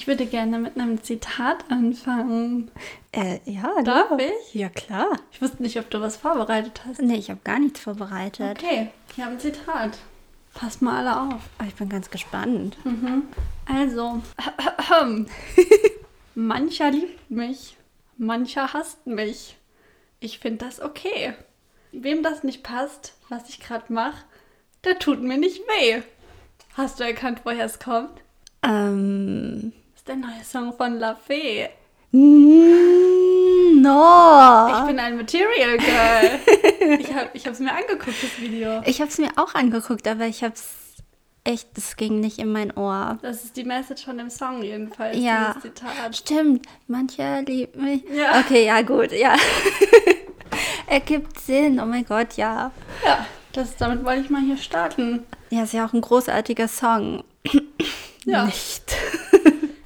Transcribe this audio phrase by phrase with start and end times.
[0.00, 2.70] Ich würde gerne mit einem Zitat anfangen.
[3.12, 4.16] Äh, ja, Darf du?
[4.16, 4.54] ich?
[4.54, 5.08] Ja, klar.
[5.30, 7.02] Ich wusste nicht, ob du was vorbereitet hast.
[7.02, 8.56] Nee, ich habe gar nichts vorbereitet.
[8.58, 9.98] Okay, ich habe ein Zitat.
[10.54, 11.42] Passt mal alle auf.
[11.60, 12.78] Oh, ich bin ganz gespannt.
[13.66, 14.22] Also,
[16.34, 17.76] mancher liebt mich,
[18.16, 19.58] mancher hasst mich.
[20.18, 21.34] Ich finde das okay.
[21.92, 24.24] Wem das nicht passt, was ich gerade mache,
[24.84, 26.00] der tut mir nicht weh.
[26.72, 28.22] Hast du erkannt, woher es kommt?
[28.62, 29.74] Ähm.
[30.10, 31.68] Der neue Song von La Fee.
[32.10, 34.66] mm, No.
[34.80, 36.40] Ich bin ein Material Girl.
[37.32, 38.82] ich habe es mir angeguckt, das Video.
[38.86, 40.64] Ich habe es mir auch angeguckt, aber ich habe es
[41.44, 43.20] echt, es ging nicht in mein Ohr.
[43.22, 45.54] Das ist die Message von dem Song jedenfalls, Ja.
[46.12, 48.02] Stimmt, mancher liebt mich.
[48.12, 48.40] Ja.
[48.40, 49.36] Okay, ja, gut, ja.
[50.88, 52.72] Ergibt Sinn, oh mein Gott, ja.
[53.06, 55.24] Ja, das, damit wollte ich mal hier starten.
[55.50, 57.22] Ja, ist ja auch ein großartiger Song.
[58.24, 58.46] Ja.
[58.46, 58.96] Nicht.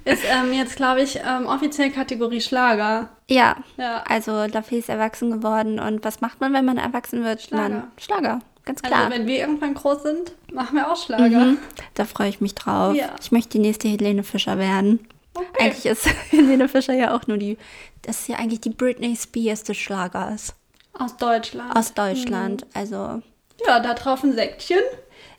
[0.05, 3.09] Ist ähm, jetzt, glaube ich, ähm, offiziell Kategorie Schlager.
[3.27, 4.03] Ja, Ja.
[4.07, 7.41] also Lafay ist erwachsen geworden und was macht man, wenn man erwachsen wird?
[7.41, 7.69] Schlager.
[7.69, 9.09] Man, Schlager, ganz Also, klar.
[9.09, 11.45] wenn wir irgendwann groß sind, machen wir auch Schlager.
[11.45, 11.57] Mhm,
[11.95, 12.95] da freue ich mich drauf.
[12.95, 13.09] Ja.
[13.19, 15.07] Ich möchte die nächste Helene Fischer werden.
[15.33, 15.47] Okay.
[15.59, 17.57] Eigentlich ist Helene Fischer ja auch nur die,
[18.03, 20.53] das ist ja eigentlich die Britney Spears des Schlagers
[20.93, 21.75] Aus Deutschland.
[21.75, 22.65] aus Deutschland.
[22.75, 23.23] Also,
[23.65, 24.77] Ja, da drauf ein Säckchen.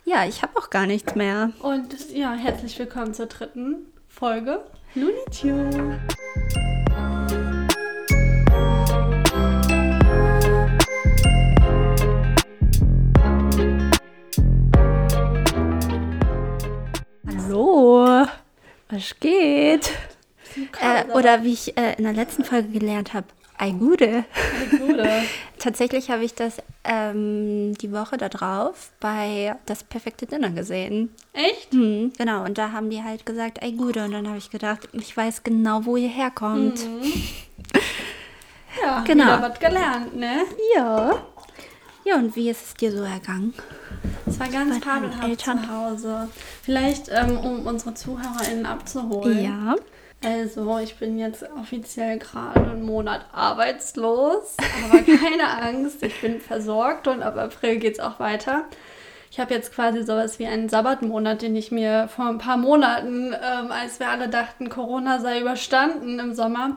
[0.04, 1.52] ja, ich habe auch gar nichts mehr.
[1.60, 3.86] Und ja, herzlich willkommen zur dritten
[4.18, 4.64] Folge
[4.94, 6.00] Looney Tunes.
[17.26, 18.26] Hallo,
[18.88, 19.90] was geht?
[20.80, 23.26] Äh, oder wie ich äh, in der letzten Folge gelernt habe,
[23.58, 24.24] ei Gude.
[24.70, 25.08] Gute.
[25.58, 31.10] Tatsächlich habe ich das ähm, die Woche da drauf bei Das perfekte Dinner gesehen.
[31.32, 31.72] Echt?
[31.72, 34.04] Mhm, genau, und da haben die halt gesagt, ei Gude.
[34.04, 36.80] Und dann habe ich gedacht, ich weiß genau, wo ihr herkommt.
[38.82, 39.24] Ja, Genau.
[39.24, 40.42] wieder was gelernt, ne?
[40.74, 41.22] Ja.
[42.04, 43.54] Ja, und wie ist es dir so ergangen?
[44.26, 46.28] Es war ganz fabelhaft zu Hause.
[46.62, 49.42] Vielleicht, ähm, um unsere ZuhörerInnen abzuholen.
[49.42, 49.74] Ja.
[50.26, 57.06] Also, ich bin jetzt offiziell gerade einen Monat arbeitslos, aber keine Angst, ich bin versorgt
[57.06, 58.64] und ab April geht es auch weiter.
[59.30, 63.34] Ich habe jetzt quasi sowas wie einen Sabbatmonat, den ich mir vor ein paar Monaten,
[63.34, 66.76] ähm, als wir alle dachten, Corona sei überstanden im Sommer,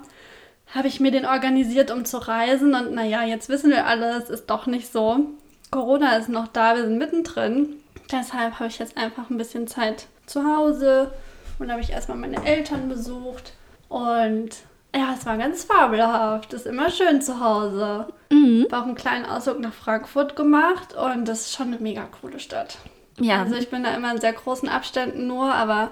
[0.75, 2.75] habe ich mir den organisiert, um zu reisen.
[2.75, 5.25] Und naja, jetzt wissen wir alle, es ist doch nicht so.
[5.71, 7.77] Corona ist noch da, wir sind mittendrin.
[8.11, 11.11] Deshalb habe ich jetzt einfach ein bisschen Zeit zu Hause
[11.59, 13.53] und habe ich erstmal meine Eltern besucht.
[13.89, 14.49] Und
[14.95, 16.53] ja, es war ganz fabelhaft.
[16.53, 18.07] Ist immer schön zu Hause.
[18.31, 18.65] Mhm.
[18.71, 22.39] Habe auch einen kleinen Ausflug nach Frankfurt gemacht und das ist schon eine mega coole
[22.39, 22.77] Stadt.
[23.19, 23.43] Ja.
[23.43, 25.91] Also ich bin da immer in sehr großen Abständen nur, aber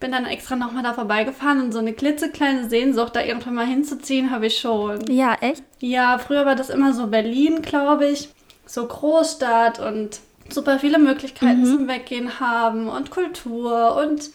[0.00, 4.30] bin dann extra nochmal da vorbeigefahren und so eine klitzekleine Sehnsucht, da irgendwann mal hinzuziehen,
[4.30, 5.06] habe ich schon.
[5.08, 5.62] ja, echt?
[5.78, 8.28] Ja, früher war das immer so Berlin, glaube ich.
[8.66, 10.20] So Großstadt und
[10.50, 13.96] super viele Möglichkeiten zum Weggehen haben und Kultur.
[13.96, 14.30] Und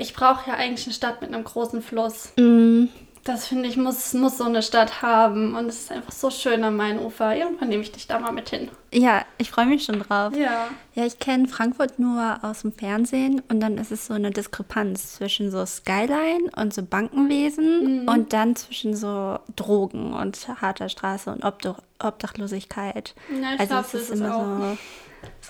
[0.00, 2.32] ich brauche ja eigentlich eine Stadt mit einem großen Fluss.
[2.38, 2.88] Mhm.
[3.22, 5.54] Das finde ich, muss, muss so eine Stadt haben.
[5.54, 7.36] Und es ist einfach so schön am Mainufer.
[7.36, 8.70] Irgendwann nehme ich dich da mal mit hin.
[8.94, 10.34] Ja, ich freue mich schon drauf.
[10.34, 10.68] Ja.
[10.94, 15.16] Ja, ich kenne Frankfurt nur aus dem Fernsehen und dann ist es so eine Diskrepanz
[15.16, 21.44] zwischen so Skyline und so Bankenwesen und dann zwischen so Drogen und harter Straße und
[21.44, 23.14] Obdach Obdachlosigkeit.
[23.30, 24.40] Ja, ich also glaub, es ist ist immer auch.
[24.40, 24.78] so,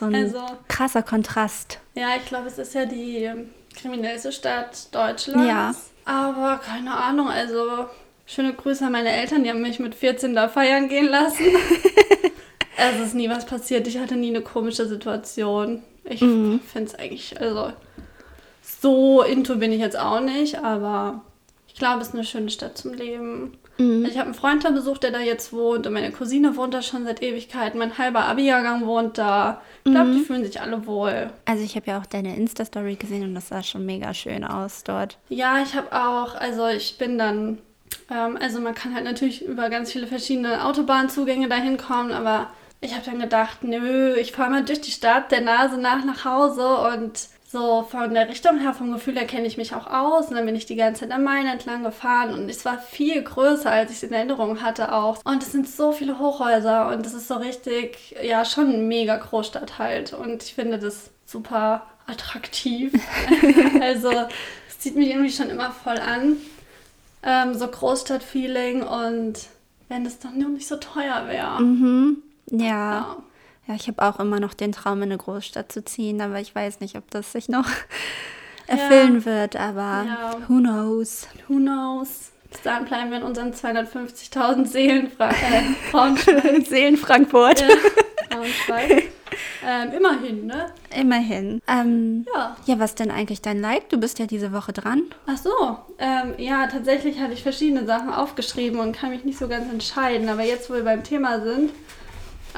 [0.00, 1.78] so ein Also- krasser Kontrast.
[1.94, 5.46] Ja, ich glaube, es ist ja die ähm, kriminellste Stadt Deutschlands.
[5.48, 5.74] Ja.
[6.04, 7.86] Aber keine Ahnung, also
[8.26, 11.44] schöne Grüße an meine Eltern, die haben mich mit 14 da feiern gehen lassen.
[12.76, 15.82] es ist nie was passiert, ich hatte nie eine komische Situation.
[16.04, 16.60] Ich Mhm.
[16.60, 17.72] finde es eigentlich, also
[18.62, 21.22] so into bin ich jetzt auch nicht, aber
[21.68, 23.56] ich glaube, es ist eine schöne Stadt zum Leben.
[23.80, 24.04] Mhm.
[24.04, 26.82] Ich habe einen Freund da besucht, der da jetzt wohnt und meine Cousine wohnt da
[26.82, 27.78] schon seit Ewigkeiten.
[27.78, 29.60] Mein halber Abi-Jahrgang wohnt da.
[29.84, 30.14] Ich glaube, Mhm.
[30.18, 31.30] die fühlen sich alle wohl.
[31.46, 34.84] Also ich habe ja auch deine Insta-Story gesehen und das sah schon mega schön aus
[34.84, 35.16] dort.
[35.30, 37.58] Ja, ich habe auch, also ich bin dann,
[38.10, 42.48] ähm, also man kann halt natürlich über ganz viele verschiedene Autobahnzugänge dahin kommen, aber
[42.82, 46.24] ich habe dann gedacht, nö, ich fahre mal durch die Stadt der Nase nach nach
[46.24, 50.28] Hause und so von der Richtung her, vom Gefühl her kenne ich mich auch aus
[50.28, 53.22] und dann bin ich die ganze Zeit am Main entlang gefahren und es war viel
[53.22, 55.18] größer, als ich es in Erinnerung hatte auch.
[55.24, 59.16] Und es sind so viele Hochhäuser und es ist so richtig, ja, schon eine mega
[59.16, 62.92] Großstadt halt und ich finde das super attraktiv.
[63.80, 64.12] also
[64.68, 66.36] es zieht mich irgendwie schon immer voll an.
[67.24, 69.40] Ähm, so Großstadt-Feeling und
[69.88, 71.60] wenn es dann nur nicht so teuer wäre.
[71.60, 72.22] Mhm.
[72.46, 72.66] Ja.
[72.66, 73.16] Ja.
[73.70, 76.52] Ja, ich habe auch immer noch den Traum, in eine Großstadt zu ziehen, aber ich
[76.52, 77.68] weiß nicht, ob das sich noch
[78.66, 79.24] erfüllen ja.
[79.24, 80.32] wird, aber ja.
[80.48, 81.28] who knows?
[81.46, 82.32] Who knows?
[82.50, 86.60] Bis dahin bleiben wir in unseren 250.000 Seelen äh.
[86.64, 87.60] Seelen Frankfurt.
[87.60, 87.68] Ja,
[88.28, 89.12] Braunschweig.
[89.64, 90.72] Ähm, immerhin, ne?
[90.92, 91.62] Immerhin.
[91.68, 92.56] Ähm, ja.
[92.66, 93.88] Ja, was denn eigentlich dein Like?
[93.88, 95.02] Du bist ja diese Woche dran.
[95.26, 95.78] Ach so.
[96.00, 100.28] Ähm, ja, tatsächlich hatte ich verschiedene Sachen aufgeschrieben und kann mich nicht so ganz entscheiden.
[100.28, 101.70] Aber jetzt, wo wir beim Thema sind,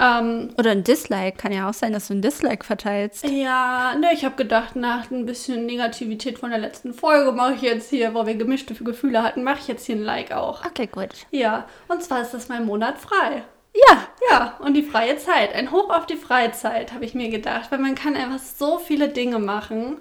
[0.00, 1.36] ähm, Oder ein Dislike.
[1.36, 3.24] Kann ja auch sein, dass du ein Dislike verteilst.
[3.24, 7.62] Ja, ne, ich habe gedacht, nach ein bisschen Negativität von der letzten Folge mache ich
[7.62, 10.64] jetzt hier, wo wir gemischte Gefühle hatten, mache ich jetzt hier ein Like auch.
[10.64, 11.10] Okay, gut.
[11.30, 13.44] Ja, und zwar ist das mein Monat frei.
[13.74, 14.06] Ja.
[14.30, 15.54] Ja, und die freie Zeit.
[15.54, 19.08] Ein Hoch auf die Freizeit, habe ich mir gedacht, weil man kann einfach so viele
[19.08, 19.98] Dinge machen.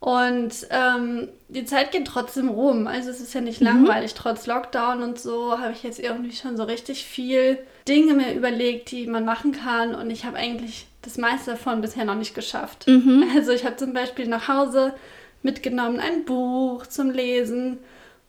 [0.00, 2.86] Und ähm, die Zeit geht trotzdem rum.
[2.86, 4.14] Also es ist ja nicht langweilig.
[4.14, 7.58] Trotz Lockdown und so habe ich jetzt irgendwie schon so richtig viel
[7.88, 9.94] Dinge mir überlegt, die man machen kann.
[9.94, 12.86] Und ich habe eigentlich das meiste davon bisher noch nicht geschafft.
[13.34, 14.94] Also ich habe zum Beispiel nach Hause
[15.42, 17.78] mitgenommen ein Buch zum Lesen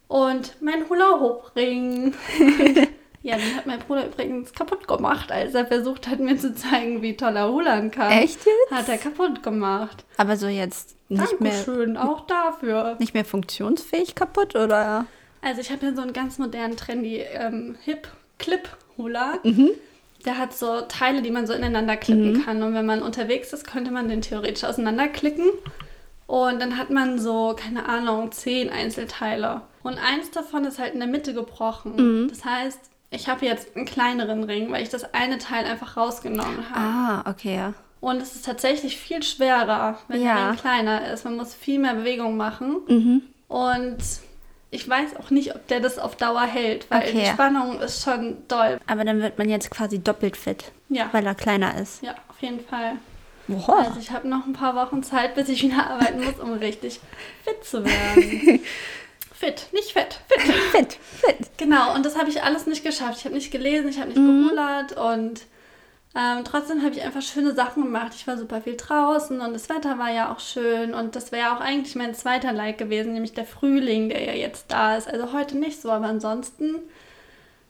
[0.08, 2.14] und mein Hula-Hoop-Ring.
[3.22, 7.02] ja, den hat mein Bruder übrigens kaputt gemacht, als er versucht hat, mir zu zeigen,
[7.02, 8.12] wie toll er hulan kann.
[8.12, 8.72] Echt jetzt?
[8.72, 10.06] Hat er kaputt gemacht.
[10.18, 12.96] Aber so jetzt nicht mehr, Dankeschön, auch dafür.
[13.00, 15.06] nicht mehr funktionsfähig kaputt, oder?
[15.42, 19.40] Also ich habe hier so einen ganz modernen, trendy ähm, Hip-Clip-Hula.
[19.44, 19.72] Mhm.
[20.26, 22.62] Der hat so Teile, die man so ineinander klippen kann.
[22.62, 25.46] Und wenn man unterwegs ist, könnte man den theoretisch auseinanderklicken.
[26.28, 29.62] Und dann hat man so, keine Ahnung, zehn Einzelteile.
[29.82, 32.28] Und eins davon ist halt in der Mitte gebrochen.
[32.30, 32.80] Das heißt,
[33.12, 36.80] ich habe jetzt einen kleineren Ring, weil ich das eine Teil einfach rausgenommen habe.
[37.26, 37.74] Ah, okay.
[38.02, 40.36] Und es ist tatsächlich viel schwerer, wenn Ja.
[40.36, 41.26] der Ring kleiner ist.
[41.26, 42.78] Man muss viel mehr Bewegung machen.
[42.88, 43.22] Mhm.
[43.50, 43.98] Und
[44.72, 47.22] ich weiß auch nicht, ob der das auf Dauer hält, weil Okay.
[47.22, 48.80] die Spannung ist schon doll.
[48.88, 52.02] Aber dann wird man jetzt quasi doppelt fit, Ja, weil er kleiner ist.
[52.04, 52.94] ja, auf jeden Fall.
[53.48, 53.80] Wow.
[53.88, 57.00] Also ich habe noch ein paar Wochen Zeit, bis ich wieder arbeiten muss, um richtig
[57.44, 58.60] fit zu werden.
[59.40, 60.54] fit, nicht fett, fit.
[60.72, 61.50] fit, fit.
[61.58, 63.18] Genau, und das habe ich alles nicht geschafft.
[63.20, 64.44] Ich habe nicht gelesen, ich habe nicht Mhm.
[64.44, 65.42] gehullert und
[66.16, 68.14] ähm, trotzdem habe ich einfach schöne Sachen gemacht.
[68.16, 71.52] Ich war super viel draußen und das Wetter war ja auch schön und das wäre
[71.56, 75.08] auch eigentlich mein zweiter Like gewesen, nämlich der Frühling, der ja jetzt da ist.
[75.08, 76.76] Also heute nicht so, aber ansonsten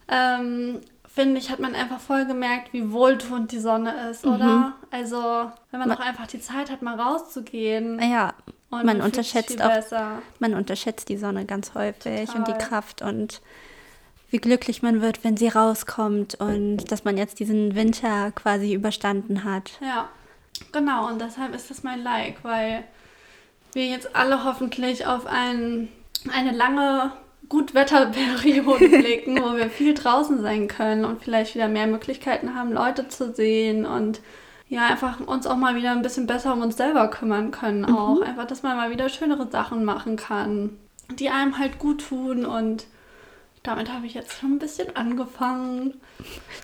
[0.07, 4.33] ähm, finde ich, hat man einfach voll gemerkt, wie wohltuend die Sonne ist, Mhm.
[4.33, 4.73] oder?
[4.91, 7.99] Also, wenn man auch einfach die Zeit hat, mal rauszugehen.
[8.01, 8.33] Ja,
[8.71, 10.21] Und man fühlt sich unterschätzt auch besser.
[10.39, 12.67] Man unterschätzt die Sonne ganz häufig und die Total.
[12.67, 13.41] Kraft und
[14.29, 19.43] wie glücklich man wird, wenn sie rauskommt und dass man jetzt diesen Winter quasi überstanden
[19.43, 19.71] hat.
[19.81, 20.09] Ja,
[20.71, 21.07] genau.
[21.07, 22.83] Und deshalb ist das mein Like, weil
[23.73, 25.89] wir jetzt alle hoffentlich auf ein,
[26.31, 27.11] eine lange
[27.49, 33.07] Gutwetterperiode blicken, wo wir viel draußen sein können und vielleicht wieder mehr Möglichkeiten haben, Leute
[33.07, 34.21] zu sehen und
[34.69, 38.21] ja, einfach uns auch mal wieder ein bisschen besser um uns selber kümmern können auch.
[38.21, 40.77] Einfach, dass man mal wieder schönere Sachen machen kann,
[41.19, 42.85] die einem halt gut tun und
[43.63, 45.95] damit habe ich jetzt schon ein bisschen angefangen.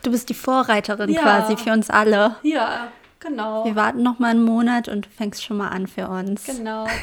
[0.04, 1.22] Du bist die Vorreiterin Ja.
[1.22, 2.36] quasi für uns alle.
[2.44, 2.88] Ja,
[3.20, 3.66] genau.
[3.66, 6.46] Wir warten noch mal einen Monat und du fängst schon mal an für uns.
[6.46, 6.88] Genau.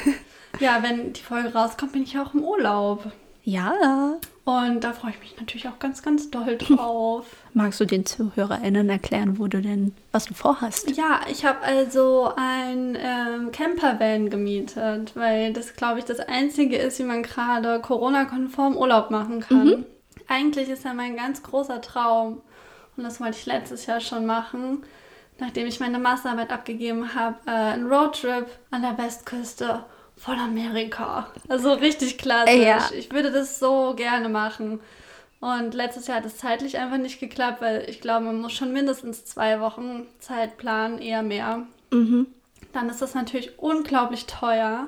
[0.61, 3.11] Ja, wenn die Folge rauskommt, bin ich auch im Urlaub.
[3.45, 4.19] Ja.
[4.45, 7.27] Und da freue ich mich natürlich auch ganz, ganz doll drauf.
[7.55, 10.91] Magst du den ZuhörerInnen erklären, wo du denn, was du vorhast?
[10.97, 16.99] ja, ich habe also ein ähm, Campervan gemietet, weil das, glaube ich, das Einzige ist,
[16.99, 19.85] wie man gerade Corona-konform Urlaub machen kann.
[20.29, 22.41] Eigentlich ist ja mein ganz großer Traum,
[22.97, 24.83] und das wollte ich letztes Jahr schon machen,
[25.39, 29.85] nachdem ich meine Masterarbeit abgegeben habe, äh, ein Roadtrip an der Westküste
[30.23, 31.27] von Amerika.
[31.49, 32.55] Also richtig klassisch.
[32.55, 32.89] Ja.
[32.97, 34.81] Ich würde das so gerne machen.
[35.41, 38.73] Und letztes Jahr hat es zeitlich einfach nicht geklappt, weil ich glaube, man muss schon
[38.73, 41.67] mindestens zwei Wochen Zeit planen, eher mehr.
[41.91, 42.29] Mhm.
[42.73, 44.87] Dann ist das natürlich unglaublich teuer.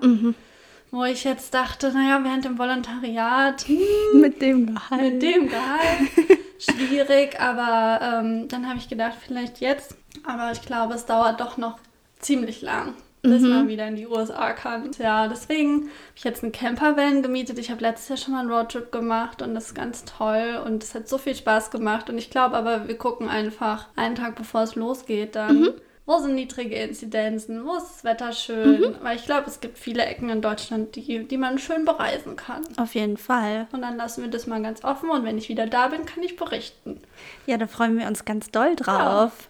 [0.93, 3.67] Wo ich jetzt dachte, naja, während dem Volontariat,
[4.15, 5.03] Mit dem Gehalt.
[5.15, 5.99] mit dem Gehalt,
[6.61, 7.41] schwierig.
[7.41, 9.97] Aber ähm, dann habe ich gedacht, vielleicht jetzt.
[10.25, 11.79] Aber ich glaube, es dauert doch noch
[12.21, 12.95] ziemlich lang,
[13.31, 14.91] bis man wieder in die USA kann.
[14.99, 17.59] Ja, deswegen habe ich jetzt einen Campervan gemietet.
[17.59, 20.83] Ich habe letztes Jahr schon mal einen Roadtrip gemacht und das ist ganz toll und
[20.83, 22.09] es hat so viel Spaß gemacht.
[22.11, 25.71] Und ich glaube aber, wir gucken einfach einen Tag bevor es losgeht dann.
[26.07, 27.65] Wo sind niedrige Inzidenzen?
[27.65, 28.95] Wo ist das Wetter schön?
[29.03, 32.63] Weil ich glaube, es gibt viele Ecken in Deutschland, die, die man schön bereisen kann.
[32.77, 33.69] Auf jeden Fall.
[33.73, 36.23] Und dann lassen wir das mal ganz offen und wenn ich wieder da bin, kann
[36.23, 37.01] ich berichten.
[37.47, 39.49] Ja, da freuen wir uns ganz doll drauf.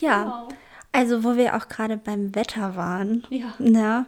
[0.00, 0.48] Ja, Genau.
[0.94, 3.24] Also wo wir auch gerade beim Wetter waren.
[3.28, 3.52] Ja.
[3.58, 4.06] Ne?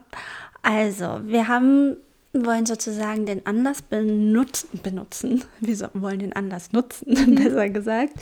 [0.62, 1.96] Also, wir haben,
[2.32, 5.44] wollen sozusagen den Anlass benutzen, benutzen.
[5.60, 8.12] Wir so, wollen den Anlass nutzen, besser gesagt,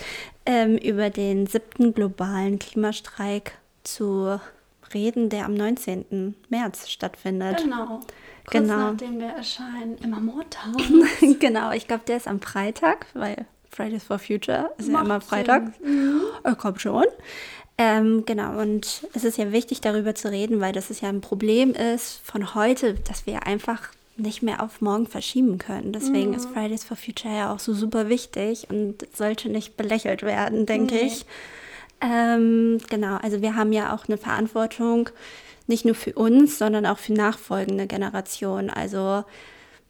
[0.46, 3.52] ähm, über den siebten globalen Klimastreik
[3.82, 4.40] zu
[4.92, 6.34] reden, der am 19.
[6.48, 7.62] März stattfindet.
[7.62, 7.86] Genau.
[7.86, 8.06] Kurz
[8.50, 8.90] Genau.
[8.90, 10.76] nachdem wir erscheinen, immer Montag.
[11.40, 15.20] genau, ich glaube, der ist am Freitag, weil Fridays for Future ist ja Macht immer
[15.20, 15.28] Sinn.
[15.28, 15.62] Freitag.
[16.44, 17.06] Äh, komm schon.
[17.76, 21.20] Ähm, genau, und es ist ja wichtig, darüber zu reden, weil das ist ja ein
[21.20, 25.92] Problem ist von heute, dass wir einfach nicht mehr auf morgen verschieben können.
[25.92, 30.66] Deswegen ist Fridays for Future ja auch so super wichtig und sollte nicht belächelt werden,
[30.66, 31.00] denke Nee.
[31.06, 31.26] ich.
[32.00, 35.08] Ähm, genau, also wir haben ja auch eine Verantwortung,
[35.66, 38.70] nicht nur für uns, sondern auch für nachfolgende Generationen.
[38.70, 39.24] Also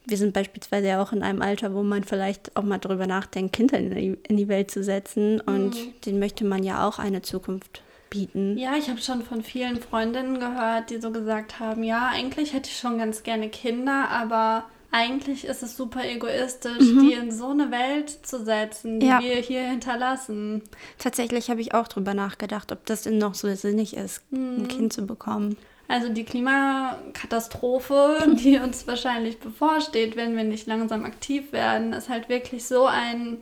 [0.05, 3.53] wir sind beispielsweise ja auch in einem Alter, wo man vielleicht auch mal drüber nachdenkt,
[3.53, 5.41] Kinder in die, in die Welt zu setzen.
[5.41, 8.57] Und denen möchte man ja auch eine Zukunft bieten.
[8.57, 12.69] Ja, ich habe schon von vielen Freundinnen gehört, die so gesagt haben, ja, eigentlich hätte
[12.69, 17.69] ich schon ganz gerne Kinder, aber eigentlich ist es super egoistisch, die in so eine
[17.71, 19.19] Welt zu setzen, die Ja.
[19.19, 20.61] wir hier hinterlassen.
[20.99, 24.93] Tatsächlich habe ich auch drüber nachgedacht, ob das denn noch so sinnig ist, ein Kind
[24.93, 25.57] zu bekommen.
[25.87, 32.29] Also die Klimakatastrophe, die uns wahrscheinlich bevorsteht, wenn wir nicht langsam aktiv werden, ist halt
[32.29, 33.37] wirklich so ein,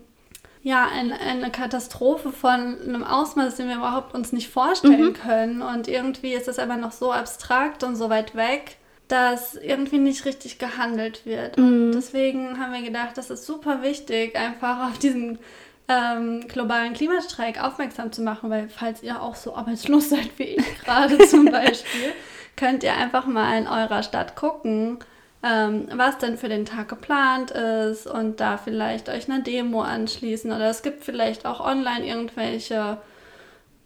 [0.61, 5.61] ja, ein, eine Katastrophe von einem Ausmaß, den wir überhaupt uns nicht vorstellen können.
[5.61, 10.25] Und irgendwie ist es aber noch so abstrakt und so weit weg, dass irgendwie nicht
[10.25, 11.57] richtig gehandelt wird.
[11.57, 15.39] Und deswegen haben wir gedacht, das ist super wichtig, einfach auf diesen
[15.87, 20.79] ähm, globalen Klimastreik aufmerksam zu machen, weil falls ihr auch so arbeitslos seid wie ich
[20.85, 22.13] gerade zum Beispiel,
[22.55, 24.99] könnt ihr einfach mal in eurer Stadt gucken,
[25.43, 30.51] ähm, was denn für den Tag geplant ist und da vielleicht euch einer Demo anschließen
[30.51, 32.97] oder es gibt vielleicht auch online irgendwelche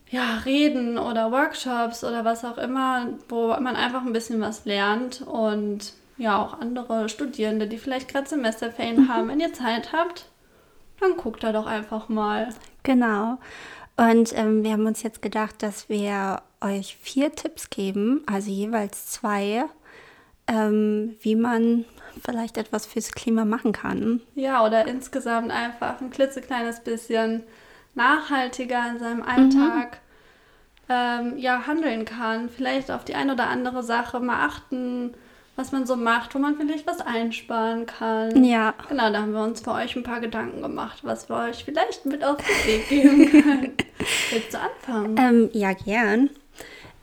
[0.09, 5.21] ja, Reden oder Workshops oder was auch immer, wo man einfach ein bisschen was lernt
[5.21, 10.29] und ja, auch andere Studierende, die vielleicht gerade Semesterferien haben, wenn ihr Zeit habt,
[11.00, 12.50] dann guckt da doch einfach mal.
[12.83, 13.38] Genau.
[13.97, 19.08] Und ähm, wir haben uns jetzt gedacht, dass wir euch vier Tipps geben, also jeweils
[19.08, 19.66] zwei,
[20.48, 21.86] ähm, wie man
[22.26, 24.22] vielleicht etwas fürs Klima machen kann.
[24.36, 27.44] Ja, oder insgesamt einfach ein klitzekleines bisschen
[27.96, 30.00] nachhaltiger in seinem Alltag
[30.90, 32.50] ähm, ja, handeln kann.
[32.50, 35.14] Vielleicht auf die ein oder andere Sache mal achten,
[35.56, 38.44] was man so macht, wo man vielleicht was einsparen kann.
[38.44, 38.74] Ja.
[38.88, 42.06] Genau, da haben wir uns für euch ein paar Gedanken gemacht, was wir euch vielleicht
[42.06, 43.74] mit auf den Weg geben können.
[44.32, 45.18] Willst du anfangen?
[45.18, 46.30] Ähm, ja, gern.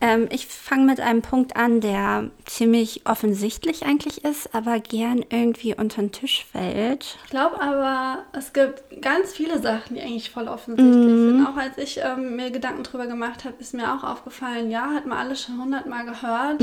[0.04, 5.74] Ähm, ich fange mit einem Punkt an, der ziemlich offensichtlich eigentlich ist, aber gern irgendwie
[5.74, 7.16] unter den Tisch fällt.
[7.24, 11.46] Ich glaube aber, es gibt ganz viele Sachen, die eigentlich voll offensichtlich sind.
[11.46, 15.06] Auch als ich ähm, mir Gedanken drüber gemacht habe, ist mir auch aufgefallen, ja, hat
[15.06, 16.62] man alles schon hundertmal gehört,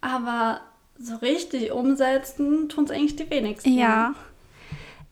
[0.00, 0.62] aber
[0.98, 3.76] so richtig umsetzen tun es eigentlich die wenigsten.
[3.76, 4.14] Ja.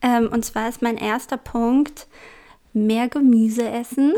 [0.01, 2.07] Ähm, und zwar ist mein erster Punkt
[2.73, 4.15] mehr Gemüse essen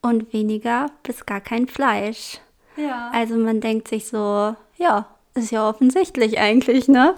[0.00, 2.40] und weniger bis gar kein Fleisch.
[2.76, 3.10] Ja.
[3.12, 7.14] Also man denkt sich so, ja, ist ja offensichtlich eigentlich, ne?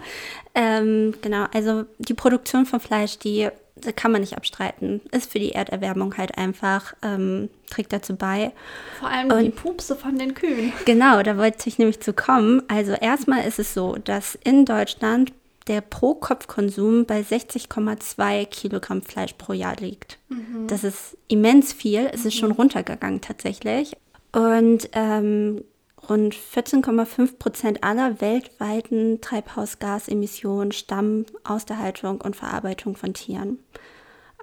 [0.54, 3.48] Ähm, genau, also die Produktion von Fleisch, die
[3.84, 5.00] die kann man nicht abstreiten.
[5.12, 8.52] Ist für die Erderwärmung halt einfach, ähm, trägt dazu bei.
[8.98, 10.72] Vor allem die Pupse von den Kühen.
[10.84, 12.62] Genau, da wollte ich nämlich zu kommen.
[12.68, 15.32] Also erstmal ist es so, dass in Deutschland
[15.66, 20.18] der Pro-Kopf-Konsum bei 60,2 Kilogramm Fleisch pro Jahr liegt.
[20.66, 22.08] Das ist immens viel.
[22.12, 23.96] Es ist schon runtergegangen tatsächlich.
[24.38, 25.64] Und ähm,
[26.08, 33.58] rund 14,5 Prozent aller weltweiten Treibhausgasemissionen stammen aus der Haltung und Verarbeitung von Tieren.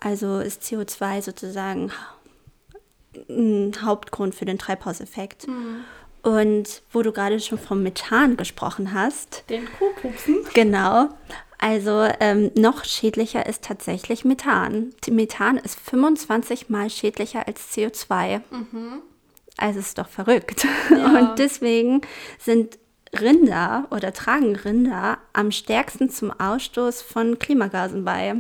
[0.01, 1.93] Also ist CO2 sozusagen
[3.29, 5.47] ein Hauptgrund für den Treibhauseffekt.
[6.23, 10.39] Und wo du gerade schon vom Methan gesprochen hast, Den Kuhpupsen.
[10.53, 11.07] genau,
[11.57, 14.93] also ähm, noch schädlicher ist tatsächlich Methan.
[15.09, 18.41] Methan ist 25 mal schädlicher als CO2.
[19.57, 20.65] Also ist doch verrückt.
[20.89, 21.31] Ja.
[21.31, 22.01] Und deswegen
[22.39, 22.77] sind
[23.19, 28.35] Rinder oder tragen Rinder am stärksten zum Ausstoß von Klimagasen bei.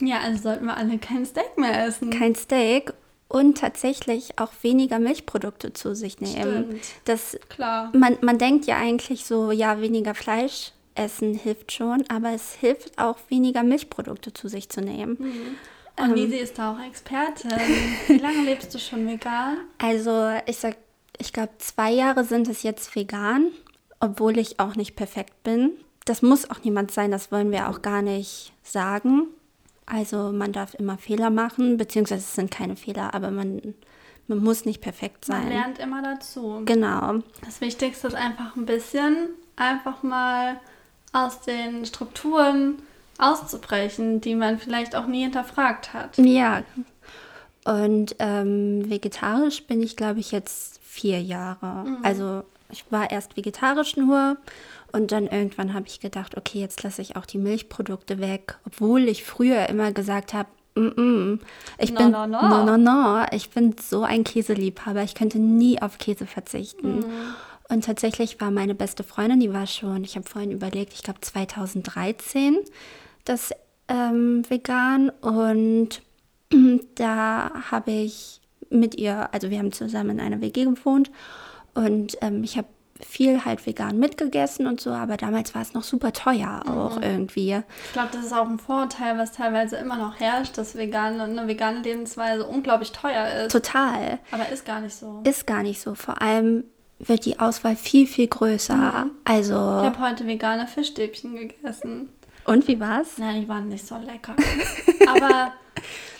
[0.00, 2.10] Ja, also sollten wir alle kein Steak mehr essen.
[2.10, 2.92] kein Steak
[3.28, 6.66] und tatsächlich auch weniger Milchprodukte zu sich nehmen.
[6.66, 6.84] Stimmt.
[7.06, 7.90] Das, Klar.
[7.94, 12.98] man, man denkt ja eigentlich so, ja, weniger Fleisch essen hilft schon, aber es hilft
[12.98, 15.56] auch, weniger Milchprodukte zu sich zu nehmen.
[15.98, 17.50] Und Nisi ist da auch Expertin.
[18.06, 19.58] Wie lange lebst du schon vegan?
[19.78, 20.76] Also ich sag,
[21.18, 23.50] ich glaube, zwei Jahre sind es jetzt vegan,
[24.00, 25.72] obwohl ich auch nicht perfekt bin.
[26.04, 29.28] Das muss auch niemand sein, das wollen wir auch gar nicht sagen.
[29.86, 33.74] Also man darf immer Fehler machen, beziehungsweise es sind keine Fehler, aber man,
[34.26, 35.48] man muss nicht perfekt Man sein.
[35.48, 36.62] lernt immer dazu.
[36.64, 37.20] Genau.
[37.44, 40.60] Das Wichtigste ist einfach ein bisschen, einfach mal
[41.12, 42.82] aus den Strukturen
[43.18, 46.16] auszubrechen, die man vielleicht auch nie hinterfragt hat.
[46.18, 46.62] Ja.
[47.64, 51.84] Und ähm, vegetarisch bin ich, glaube ich, jetzt vier Jahre.
[52.02, 54.36] Also ich war erst vegetarisch nur
[54.92, 59.08] und dann irgendwann habe ich gedacht, okay, jetzt lasse ich auch die Milchprodukte weg, obwohl
[59.08, 61.38] ich früher immer gesagt habe, mm -mm,
[61.78, 62.42] ich No, bin no, no.
[62.48, 67.04] no, no, no, ich bin so ein Käseliebhaber, ich könnte nie auf Käse verzichten.
[67.68, 71.20] Und tatsächlich war meine beste Freundin, die war schon, ich habe vorhin überlegt, ich glaube
[71.20, 72.58] 2013,
[73.26, 73.50] das
[73.88, 76.02] ähm, vegan und
[76.94, 78.40] da habe ich
[78.70, 81.10] mit ihr, also wir haben zusammen in einer WG gewohnt
[81.74, 82.68] und ähm, ich habe
[83.00, 87.62] viel halt vegan mitgegessen und so, aber damals war es noch super teuer auch irgendwie.
[87.86, 91.46] Ich glaube, das ist auch ein Vorurteil, was teilweise immer noch herrscht, dass vegan, eine
[91.46, 93.52] vegane Lebensweise unglaublich teuer ist.
[93.52, 94.18] Total.
[94.30, 95.20] Aber ist gar nicht so.
[95.24, 95.94] Ist gar nicht so.
[95.94, 96.64] Vor allem
[96.98, 99.06] wird die Auswahl viel, viel größer.
[99.06, 102.08] Ich Also, habe heute vegane Fischstäbchen gegessen.
[102.46, 103.18] Und wie war's?
[103.18, 104.34] Nein, die waren nicht so lecker.
[105.08, 105.52] Aber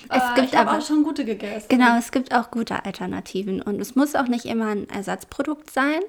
[0.08, 1.66] Es äh, gibt ich aber- auch schon gute gegessen.
[1.68, 6.00] Genau, es gibt auch gute Alternativen und es muss auch nicht immer ein Ersatzprodukt sein.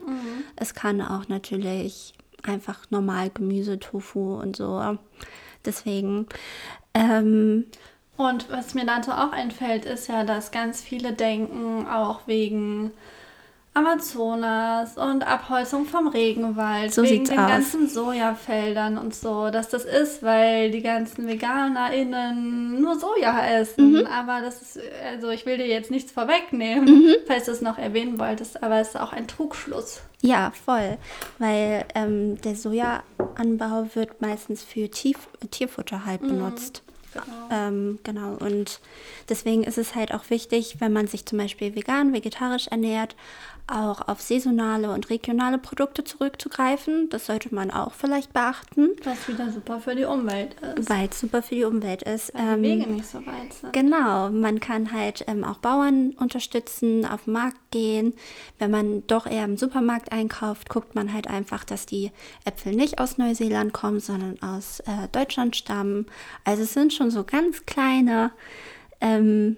[0.55, 4.99] Es kann auch natürlich einfach normal Gemüse, Tofu und so.
[5.65, 6.27] Deswegen,
[6.93, 7.65] ähm,
[8.17, 12.91] Und was mir dazu auch einfällt, ist ja, dass ganz viele denken, auch wegen
[13.77, 17.47] Amazonas und Abholzung vom Regenwald, So wegen den aus.
[17.47, 23.93] ganzen Sojafeldern und so, dass das ist, weil die ganzen VeganerInnen nur Soja essen.
[23.93, 24.07] Mhm.
[24.07, 27.15] Aber das ist, also ich will dir jetzt nichts vorwegnehmen, Mhm.
[27.27, 30.01] falls du es noch erwähnen wolltest, aber es ist auch ein Trugschluss.
[30.21, 30.97] ja, voll.
[31.37, 35.17] Weil ähm, der Sojaanbau wird meistens für Tief
[35.51, 36.81] Tierfutter halt benutzt.
[37.51, 38.79] Ähm, genau, und
[39.29, 43.15] deswegen ist es halt auch wichtig, wenn man sich zum Beispiel vegan, vegetarisch ernährt,
[43.67, 47.09] auch auf saisonale und regionale Produkte zurückzugreifen.
[47.09, 50.89] Das sollte man auch vielleicht beachten, Was wieder super für die Umwelt ist.
[50.89, 52.33] weil es super für die Umwelt ist.
[52.33, 53.73] Weil die Ähm, Wege nicht so weit sind.
[53.73, 58.13] Genau, man kann halt ähm, auch Bauern unterstützen, auf den Markt gehen.
[58.57, 62.11] Wenn man doch eher im Supermarkt einkauft, guckt man halt einfach, dass die
[62.45, 66.05] Äpfel nicht aus Neuseeland kommen, sondern aus äh, Deutschland stammen.
[66.45, 68.31] Also es sind schon so ganz kleine
[69.01, 69.57] ähm,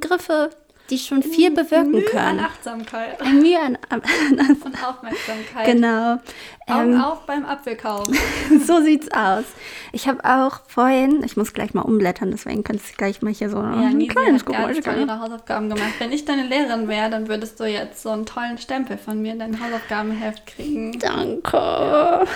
[0.00, 0.50] Griffe,
[0.90, 2.38] die schon viel bewirken Mühe können.
[2.38, 5.64] an Achtsamkeit Ein Mühe an, an, und Aufmerksamkeit.
[5.66, 6.18] genau.
[6.66, 8.06] Augen Ähm, auf beim Apfelkauf.
[8.66, 9.44] so sieht's aus.
[9.92, 13.48] Ich habe auch vorhin, ich muss gleich mal umblättern, deswegen könntest du gleich mal hier
[13.50, 15.00] so Ja, ein Nisi kleines Geräusch machen.
[15.00, 15.94] ihre Hausaufgaben gemacht.
[15.98, 19.32] Wenn ich deine Lehrerin wäre, dann würdest du jetzt so einen tollen Stempel von mir
[19.32, 20.98] in dein Hausaufgabenheft kriegen.
[20.98, 22.26] Danke.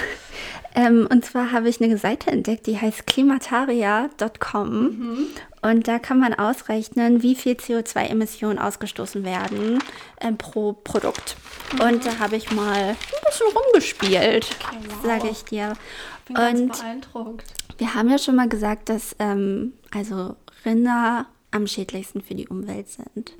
[0.75, 4.71] Ähm, und zwar habe ich eine Seite entdeckt, die heißt klimataria.com.
[4.83, 5.27] Mhm.
[5.63, 9.79] Und da kann man ausrechnen, wie viel CO2-Emissionen ausgestoßen werden
[10.21, 11.37] ähm, pro Produkt.
[11.81, 14.87] Und da habe ich mal ein bisschen rumgespielt, Mhm.
[14.91, 15.07] wow.
[15.07, 15.73] sage ich dir.
[16.27, 17.55] Bin ganz Und beeindruckt.
[17.79, 22.89] wir haben ja schon mal gesagt, dass ähm, also Rinder am schädlichsten für die Umwelt
[22.89, 23.33] sind.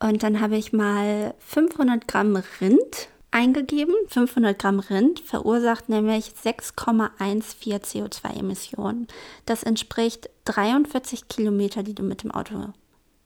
[0.00, 3.94] Und dann habe ich mal 500 Gramm Rind eingegeben.
[4.08, 9.08] 500 Gramm Rind verursacht nämlich 6,14 CO2-Emissionen.
[9.44, 12.72] Das entspricht 43 Kilometer, die du mit dem Auto.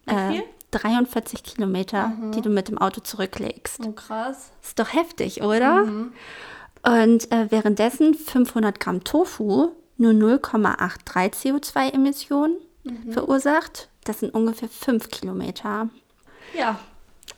[0.06, 0.44] äh, Wie viel?
[0.70, 3.80] 43 Kilometer, die du mit dem Auto zurücklegst.
[3.86, 4.50] Oh, krass.
[4.62, 5.84] Ist doch heftig, oder?
[6.82, 12.56] Und äh, währenddessen 500 Gramm Tofu nur 0,83 CO2-Emissionen
[13.10, 13.88] verursacht.
[14.04, 15.88] Das sind ungefähr 5 Kilometer.
[16.56, 16.78] Ja,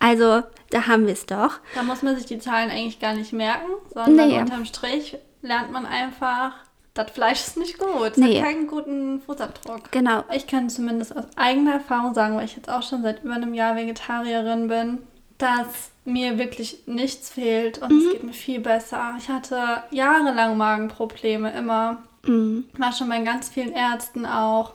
[0.00, 1.60] Also, da haben wir es doch.
[1.74, 4.38] da muss man sich die Zahlen eigentlich gar nicht merken, sondern Nee.
[4.40, 6.52] unterm Strich lernt man einfach,
[6.94, 8.12] das Fleisch ist nicht gut.
[8.12, 8.38] Es Nee.
[8.40, 9.90] hat keinen guten Fußabdruck.
[9.92, 10.24] Genau.
[10.34, 13.54] Ich kann zumindest aus eigener Erfahrung sagen, weil ich jetzt auch schon seit über einem
[13.54, 14.98] Jahr Vegetarierin bin,
[15.38, 19.14] dass mir wirklich nichts fehlt und es geht mir viel besser.
[19.18, 21.98] Ich hatte jahrelang Magenprobleme immer.
[22.24, 24.74] War schon bei ganz vielen Ärzten auch.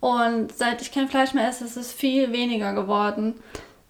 [0.00, 3.34] Und seit ich kein Fleisch mehr esse, ist es viel weniger geworden.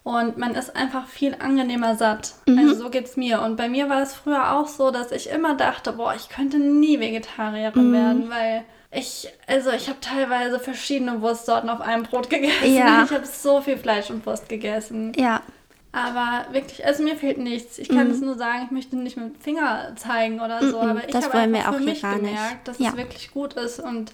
[0.04, 2.34] Und man ist einfach viel angenehmer satt.
[2.46, 3.40] Also so geht's mir.
[3.40, 6.58] Und bei mir war es früher auch so, dass ich immer dachte, boah, ich könnte
[6.58, 12.74] nie Vegetarierin werden, weil ich, also ich habe teilweise verschiedene Wurstsorten auf einem Brot gegessen.
[12.76, 13.04] Ja.
[13.04, 15.12] Ich habe so viel Fleisch und Wurst gegessen.
[15.16, 15.40] Ja,
[15.90, 17.78] Aber wirklich, also mir fehlt nichts.
[17.78, 20.88] Ich kann es nur sagen, ich möchte nicht mit dem Finger zeigen oder so, Mhm,
[20.90, 22.90] aber ich habe einfach auch für mich gemerkt, dass Ja.
[22.90, 24.12] es wirklich gut ist und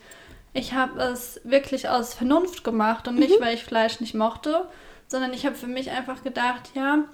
[0.53, 3.21] ich habe es wirklich aus Vernunft gemacht und Mhm.
[3.23, 4.67] nicht, weil ich Fleisch nicht mochte,
[5.11, 7.05] sondern ich habe für mich einfach gedacht, ja,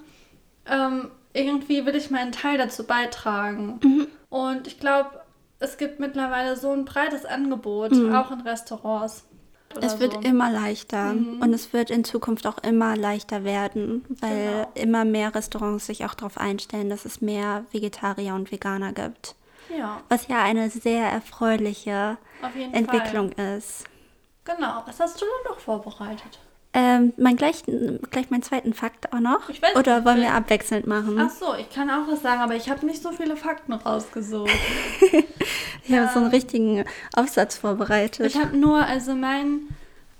[0.66, 3.80] ähm, irgendwie will ich meinen Teil dazu beitragen.
[3.82, 4.06] Mhm.
[4.28, 5.10] Und ich glaube,
[5.58, 9.24] es gibt mittlerweile so ein breites Angebot, auch in Restaurants.
[9.74, 9.82] Mhm.
[9.82, 10.20] es wird so.
[10.20, 11.10] immer leichter.
[11.10, 14.70] Und es wird in Zukunft auch immer leichter werden, weil Genau.
[14.74, 19.34] immer mehr Restaurants sich auch darauf einstellen, dass es mehr Vegetarier und Veganer gibt.
[19.76, 22.18] Ja, Was ja eine sehr erfreuliche
[22.72, 23.86] Entwicklung ist.
[24.44, 24.56] Fall.
[24.56, 24.82] Genau.
[24.86, 26.38] Was hast du denn noch vorbereitet?
[26.78, 27.62] Ähm, mein gleich,
[28.10, 29.48] gleich meinen zweiten Fakt auch noch.
[29.48, 31.18] Ich weiß Oder wollen wir abwechselnd machen?
[31.18, 34.50] Ach so, ich kann auch was sagen, aber ich habe nicht so viele Fakten rausgesucht.
[35.84, 36.84] ich habe so einen richtigen
[37.14, 38.26] Aufsatz vorbereitet.
[38.26, 39.60] Ich habe nur, also mein,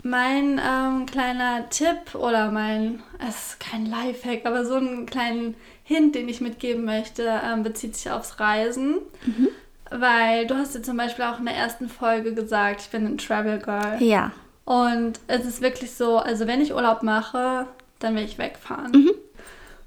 [0.03, 6.15] mein ähm, kleiner Tipp oder mein, es ist kein Lifehack, aber so einen kleinen Hint,
[6.15, 8.95] den ich mitgeben möchte, ähm, bezieht sich aufs Reisen.
[9.91, 13.19] Weil du hast dir zum Beispiel auch in der ersten Folge gesagt, ich bin ein
[13.19, 14.03] Travel Girl.
[14.03, 14.33] ja.
[14.67, 17.67] Und es ist wirklich so, also wenn ich Urlaub mache,
[18.01, 18.91] dann will ich wegfahren.
[18.91, 19.11] Mhm.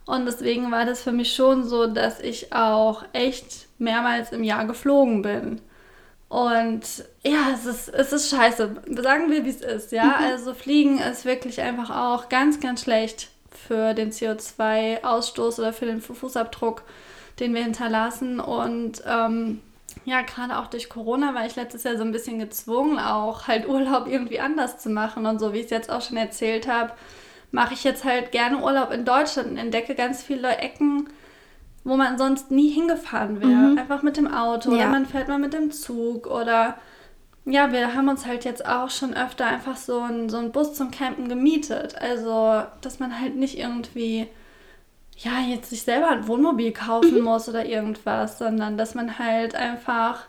[0.05, 4.65] Und deswegen war das für mich schon so, dass ich auch echt mehrmals im Jahr
[4.65, 5.61] geflogen bin.
[6.29, 6.81] Und
[7.23, 8.77] ja, es ist, es ist scheiße.
[9.01, 10.05] Sagen wir, wie es ist, ja.
[10.05, 10.13] Mhm.
[10.23, 15.99] Also Fliegen ist wirklich einfach auch ganz, ganz schlecht für den CO2-Ausstoß oder für den
[16.01, 16.83] Fußabdruck,
[17.41, 18.39] den wir hinterlassen.
[18.39, 19.59] Und ähm,
[20.05, 23.67] ja, gerade auch durch Corona war ich letztes Jahr so ein bisschen gezwungen, auch halt
[23.67, 25.25] Urlaub irgendwie anders zu machen.
[25.25, 26.93] Und so wie ich es jetzt auch schon erzählt habe,
[27.51, 31.09] mache ich jetzt halt gerne Urlaub in Deutschland und entdecke ganz viele Ecken,
[31.83, 33.79] wo man sonst nie hingefahren wäre.
[33.79, 34.87] Einfach mit dem Auto oder Ja.
[34.87, 36.75] man fährt mal mit dem Zug oder
[37.45, 40.73] ja, wir haben uns halt jetzt auch schon öfter einfach so einen, so einen Bus
[40.75, 41.95] zum Campen gemietet.
[41.99, 44.27] Also, dass man halt nicht irgendwie,
[45.21, 50.25] ja, jetzt sich selber ein Wohnmobil kaufen muss oder irgendwas, sondern dass man halt einfach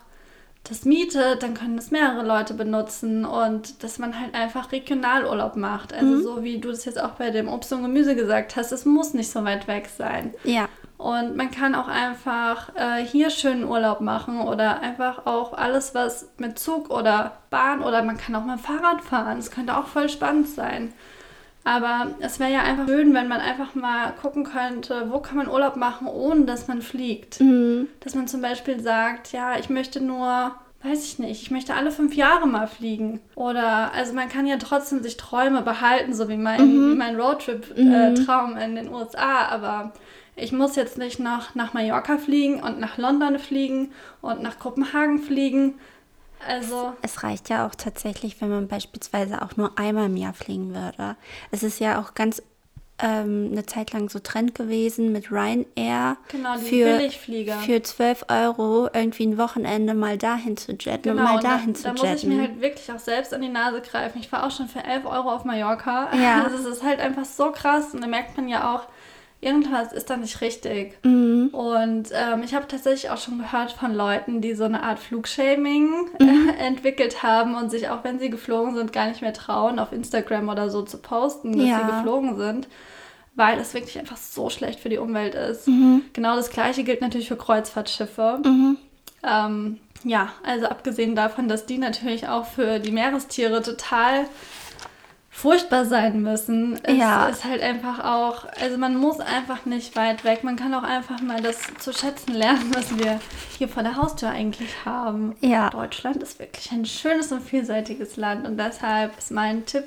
[0.63, 5.91] das mietet, dann können das mehrere Leute benutzen und dass man halt einfach Regionalurlaub macht.
[5.91, 8.85] Also so wie du das jetzt auch bei dem Obst und Gemüse gesagt hast, es
[8.85, 10.35] muss nicht so weit weg sein.
[10.43, 10.69] Ja.
[10.97, 16.29] Und man kann auch einfach äh, hier schönen Urlaub machen oder einfach auch alles, was
[16.37, 19.37] mit Zug oder Bahn oder man kann auch mal Fahrrad fahren.
[19.37, 20.93] Das könnte auch voll spannend sein.
[21.63, 25.47] Aber es wäre ja einfach schön, wenn man einfach mal gucken könnte, wo kann man
[25.47, 27.39] Urlaub machen, ohne dass man fliegt.
[27.39, 27.87] Mhm.
[27.99, 31.91] Dass man zum Beispiel sagt, ja, ich möchte nur, weiß ich nicht, ich möchte alle
[31.91, 33.19] fünf Jahre mal fliegen.
[33.35, 36.59] Oder, also man kann ja trotzdem sich Träume behalten, so wie mein,
[36.91, 39.45] wie mein Roadtrip-Traum in den USA.
[39.49, 39.93] Aber
[40.35, 45.19] ich muss jetzt nicht noch nach Mallorca fliegen und nach London fliegen und nach Kopenhagen
[45.19, 45.75] fliegen.
[46.47, 50.73] Also, Es reicht ja auch tatsächlich, wenn man beispielsweise auch nur einmal im Jahr fliegen
[50.73, 51.15] würde.
[51.51, 52.41] Es ist ja auch ganz
[53.01, 56.17] ähm, eine Zeit lang so Trend gewesen mit Ryanair.
[56.27, 57.57] Genau, die für, Billigflieger.
[57.59, 61.49] Für 12 Euro irgendwie ein Wochenende mal dahin zu jetten und genau, mal und da,
[61.57, 62.29] dahin zu da muss ich jetten.
[62.29, 64.19] mir halt wirklich auch selbst an die Nase greifen.
[64.19, 66.09] Ich war auch schon für 11 Euro auf Mallorca.
[66.15, 66.41] Ja.
[66.51, 68.87] Also es ist halt einfach so krass und da merkt man ja auch,
[69.41, 70.97] irgendwas ist da nicht richtig.
[71.03, 71.49] Mhm.
[71.51, 75.89] Und ähm, ich habe tatsächlich auch schon gehört von Leuten, die so eine Art Flugshaming
[76.19, 76.49] Mhm.
[76.49, 79.91] äh, entwickelt haben und sich auch wenn sie geflogen sind, gar nicht mehr trauen, auf
[79.91, 81.79] Instagram oder so zu posten, dass Ja.
[81.79, 82.67] sie geflogen sind.
[83.35, 85.67] Weil das wirklich einfach so schlecht für die Umwelt ist.
[85.67, 86.01] Mhm.
[86.13, 88.41] Genau das gleiche gilt natürlich für Kreuzfahrtschiffe.
[89.23, 94.25] Ähm, ja, also abgesehen davon, dass die natürlich auch für die Meerestiere total
[95.33, 97.27] furchtbar sein müssen, ist, Ja.
[97.27, 100.43] ist halt einfach auch, also man muss einfach nicht weit weg.
[100.43, 103.19] Man kann auch einfach mal das zu schätzen lernen, was wir
[103.57, 105.35] hier vor der Haustür eigentlich haben.
[105.39, 105.69] Ja.
[105.69, 109.85] Deutschland ist wirklich ein schönes und vielseitiges Land und deshalb ist mein Tipp,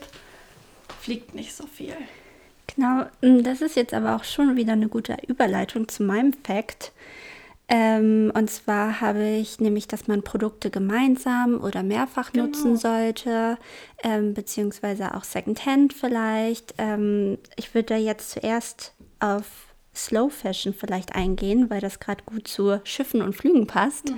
[1.01, 1.95] fliegt nicht so viel.
[2.75, 6.91] Genau, das ist jetzt aber auch schon wieder eine gute Überleitung zu meinem Fact.
[7.66, 12.46] Ähm, und zwar habe ich nämlich, dass man Produkte gemeinsam oder mehrfach Genau.
[12.46, 13.57] nutzen sollte,
[14.03, 16.74] ähm, beziehungsweise auch Secondhand vielleicht.
[16.79, 19.46] Ähm, ich würde da jetzt zuerst auf
[19.96, 24.11] Slow Fashion vielleicht eingehen, weil das gerade gut zu Schiffen und Flügen passt.
[24.11, 24.16] Mhm.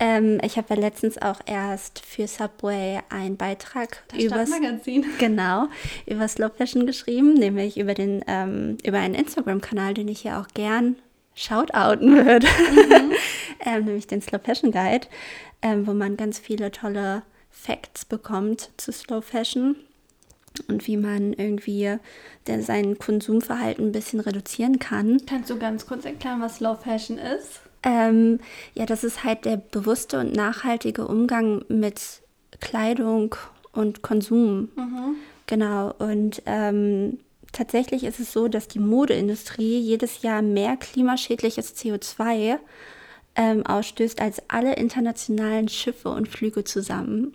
[0.00, 5.04] Ähm, ich habe ja letztens auch erst für Subway einen Beitrag Stadtmagazin.
[5.18, 5.68] Genau,
[6.06, 10.48] über Slow Fashion geschrieben, nämlich über, den, ähm, über einen Instagram-Kanal, den ich hier auch
[10.52, 10.96] gern
[11.34, 12.46] shoutouten würde,
[13.64, 15.06] ähm, nämlich den Slow Fashion Guide,
[15.62, 19.76] ähm, wo man ganz viele tolle Facts bekommt zu Slow Fashion
[20.68, 21.96] und wie man irgendwie
[22.46, 25.20] der, sein Konsumverhalten ein bisschen reduzieren kann.
[25.26, 27.60] Kannst du ganz kurz erklären, was Slow Fashion ist?
[27.82, 28.40] Ähm,
[28.74, 32.22] ja, das ist halt der bewusste und nachhaltige Umgang mit
[32.60, 33.34] Kleidung
[33.72, 34.68] und Konsum.
[35.46, 35.92] Genau.
[35.98, 37.18] Und ähm,
[37.54, 42.58] tatsächlich ist es so, dass die Modeindustrie jedes Jahr mehr klimaschädliches CO2
[43.36, 47.34] ähm, ausstößt als alle internationalen Schiffe und Flüge zusammen.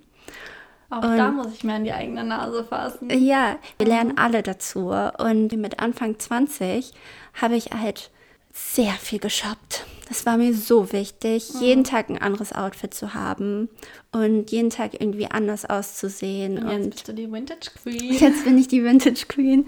[0.92, 3.10] Auch da muss ich mir an die eigene Nase fassen.
[3.12, 4.90] Ja, wir lernen alle dazu.
[4.90, 6.94] Und mit Anfang 20
[7.40, 8.10] habe ich halt
[8.52, 9.86] sehr viel geshoppt.
[10.08, 13.70] Das war mir so wichtig, jeden Tag ein anderes Outfit zu haben
[14.12, 16.58] und jeden Tag irgendwie anders auszusehen.
[16.58, 18.14] Und jetzt Und bist du die Vintage Queen.
[18.14, 19.68] Jetzt bin ich die Vintage Queen.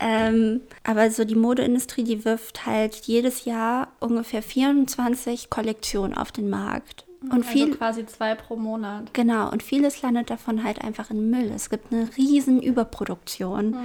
[0.00, 6.48] Ähm, aber so die Modeindustrie, die wirft halt jedes Jahr ungefähr 24 Kollektionen auf den
[6.48, 7.04] Markt.
[7.30, 9.12] Und viel, also quasi zwei pro Monat.
[9.12, 11.52] Genau, und vieles landet davon halt einfach in Müll.
[11.54, 13.76] Es gibt eine riesen Überproduktion.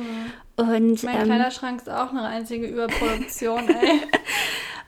[0.56, 4.02] Und, Mein ähm, Kleiderschrank ist auch eine einzige Überproduktion, ey.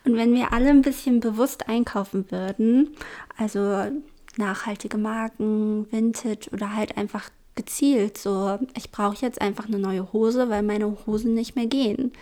[0.06, 2.96] und wenn wir alle ein bisschen bewusst einkaufen würden,
[3.38, 3.92] also
[4.38, 10.50] nachhaltige Marken, Vintage oder halt einfach gezielt, so ich brauche jetzt einfach eine neue Hose,
[10.50, 12.14] weil meine Hosen nicht mehr gehen,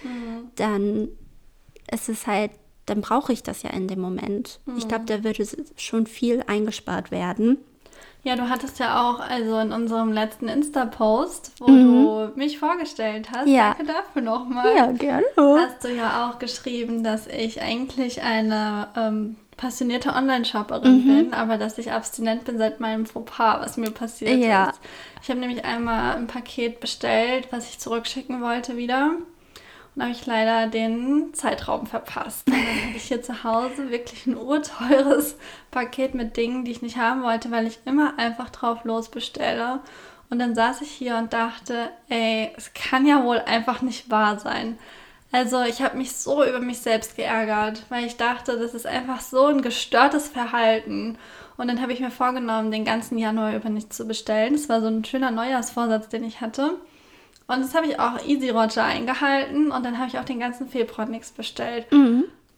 [0.55, 1.09] dann
[1.91, 2.49] ist es halt,
[2.87, 4.59] dann brauche ich das ja in dem Moment.
[4.77, 5.45] Ich glaube, da würde
[5.77, 7.57] schon viel eingespart werden.
[8.23, 13.45] Ja, du hattest ja auch, also in unserem letzten Insta-Post, wo du mich vorgestellt hast,
[13.45, 13.53] Mhm.
[13.53, 13.75] Ja.
[13.77, 15.25] danke dafür nochmal, gerne.
[15.37, 21.07] hast du ja auch geschrieben, dass ich eigentlich eine ähm, passionierte Online-Shopperin Mhm.
[21.07, 24.69] bin, aber dass ich abstinent bin seit meinem Fauxpas, was mir passiert Ja.
[24.69, 24.79] ist.
[25.23, 29.11] Ich habe nämlich einmal ein Paket bestellt, was ich zurückschicken wollte wieder.
[29.95, 32.45] Und habe ich leider den Zeitraum verpasst.
[32.47, 35.37] Und dann habe ich hier zu Hause wirklich ein urteures
[35.71, 39.79] Paket mit Dingen, die ich nicht haben wollte, weil ich immer einfach drauf los bestelle.
[40.29, 44.37] Und dann saß ich hier und dachte, ey, es kann ja wohl einfach nicht wahr
[44.37, 44.77] sein.
[45.35, 49.19] Also ich habe mich so über mich selbst geärgert, weil ich dachte, das ist einfach
[49.19, 51.17] so ein gestörtes Verhalten.
[51.57, 54.53] Und dann habe ich mir vorgenommen, den ganzen Januar über nicht zu bestellen.
[54.53, 56.75] Das war so ein schöner Neujahrsvorsatz, den ich hatte.
[57.47, 60.69] Und das habe ich auch easy Roger eingehalten und dann habe ich auch den ganzen
[60.69, 61.85] Februar nichts bestellt.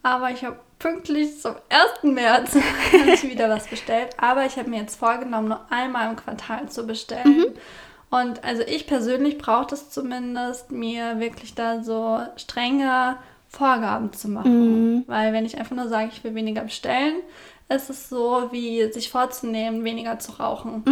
[0.03, 2.13] Aber ich habe pünktlich zum 1.
[2.13, 2.53] März
[3.23, 4.09] wieder was bestellt.
[4.17, 7.55] Aber ich habe mir jetzt vorgenommen, nur einmal im Quartal zu bestellen.
[8.09, 13.17] Und also ich persönlich brauche das zumindest, mir wirklich da so strenge
[13.49, 15.03] Vorgaben zu machen.
[15.07, 17.15] Weil wenn ich einfach nur sage, ich will weniger bestellen,
[17.69, 20.83] ist es so, wie sich vorzunehmen, weniger zu rauchen.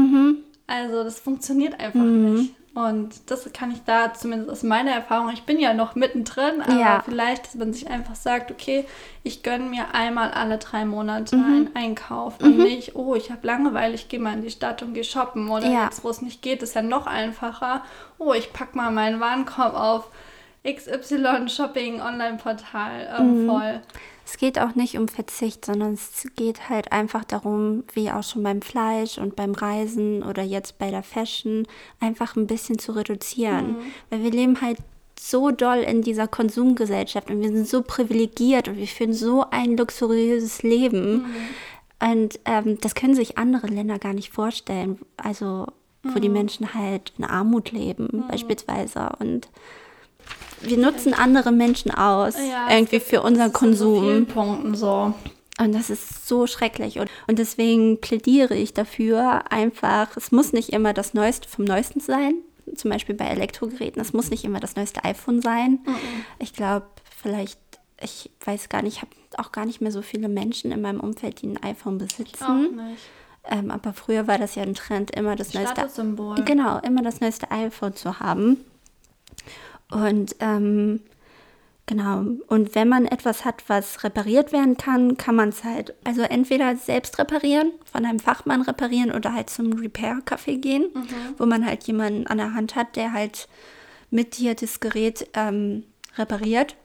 [0.68, 2.54] Also das funktioniert einfach nicht.
[2.76, 6.78] Und das kann ich da zumindest aus meiner Erfahrung, ich bin ja noch mittendrin, aber
[6.78, 7.02] Ja.
[7.06, 8.86] vielleicht, dass man sich einfach sagt, okay,
[9.24, 13.94] ich gönne mir einmal alle drei Monate einen Einkauf und nicht, oh, ich habe Langeweile,
[13.96, 15.86] ich gehe mal in die Stadt und gehe shoppen oder Ja.
[15.86, 17.82] jetzt, wo es nicht geht, ist ja noch einfacher.
[18.18, 20.10] Oh, ich packe mal meinen Warenkorb auf
[20.68, 23.82] XY Shopping Online-Portal ähm, voll.
[24.26, 28.42] Es geht auch nicht um Verzicht, sondern es geht halt einfach darum, wie auch schon
[28.42, 31.68] beim Fleisch und beim Reisen oder jetzt bei der Fashion,
[32.00, 33.76] einfach ein bisschen zu reduzieren.
[34.10, 34.80] Weil wir leben halt
[35.20, 39.78] so doll in dieser Konsumgesellschaft und wir sind so privilegiert und wir führen so ein
[39.78, 41.26] luxuriöses Leben.
[42.00, 45.00] Und ähm, das können sich andere Länder gar nicht vorstellen.
[45.18, 45.68] Also,
[46.04, 49.10] wo die Menschen halt in Armut leben, beispielsweise.
[49.20, 49.50] Und
[50.62, 54.26] wir nutzen andere Menschen aus, Ja, irgendwie für unseren Konsum.
[54.76, 55.14] So.
[55.60, 57.00] Und das ist so schrecklich.
[57.00, 62.00] Und, und deswegen plädiere ich dafür, einfach, es muss nicht immer das Neueste vom Neuesten
[62.02, 62.36] sein.
[62.76, 65.80] Zum Beispiel bei Elektrogeräten, es muss nicht immer das neueste iPhone sein.
[66.40, 66.88] Ich glaube,
[67.22, 67.60] vielleicht,
[68.02, 71.00] ich weiß gar nicht, ich habe auch gar nicht mehr so viele Menschen in meinem
[71.00, 72.36] Umfeld, die ein iPhone besitzen.
[73.48, 75.76] Ähm, aber früher war das ja ein Trend, immer das neueste.
[76.44, 78.58] Genau, immer das neueste iPhone zu haben.
[79.96, 81.00] Und ähm,
[81.86, 86.22] genau, und wenn man etwas hat, was repariert werden kann, kann man es halt, also
[86.22, 90.88] entweder selbst reparieren, von einem Fachmann reparieren oder halt zum Repair-Café gehen,
[91.38, 93.48] wo man halt jemanden an der Hand hat, der halt
[94.12, 95.84] mit dir das Gerät ähm,
[96.18, 96.76] repariert.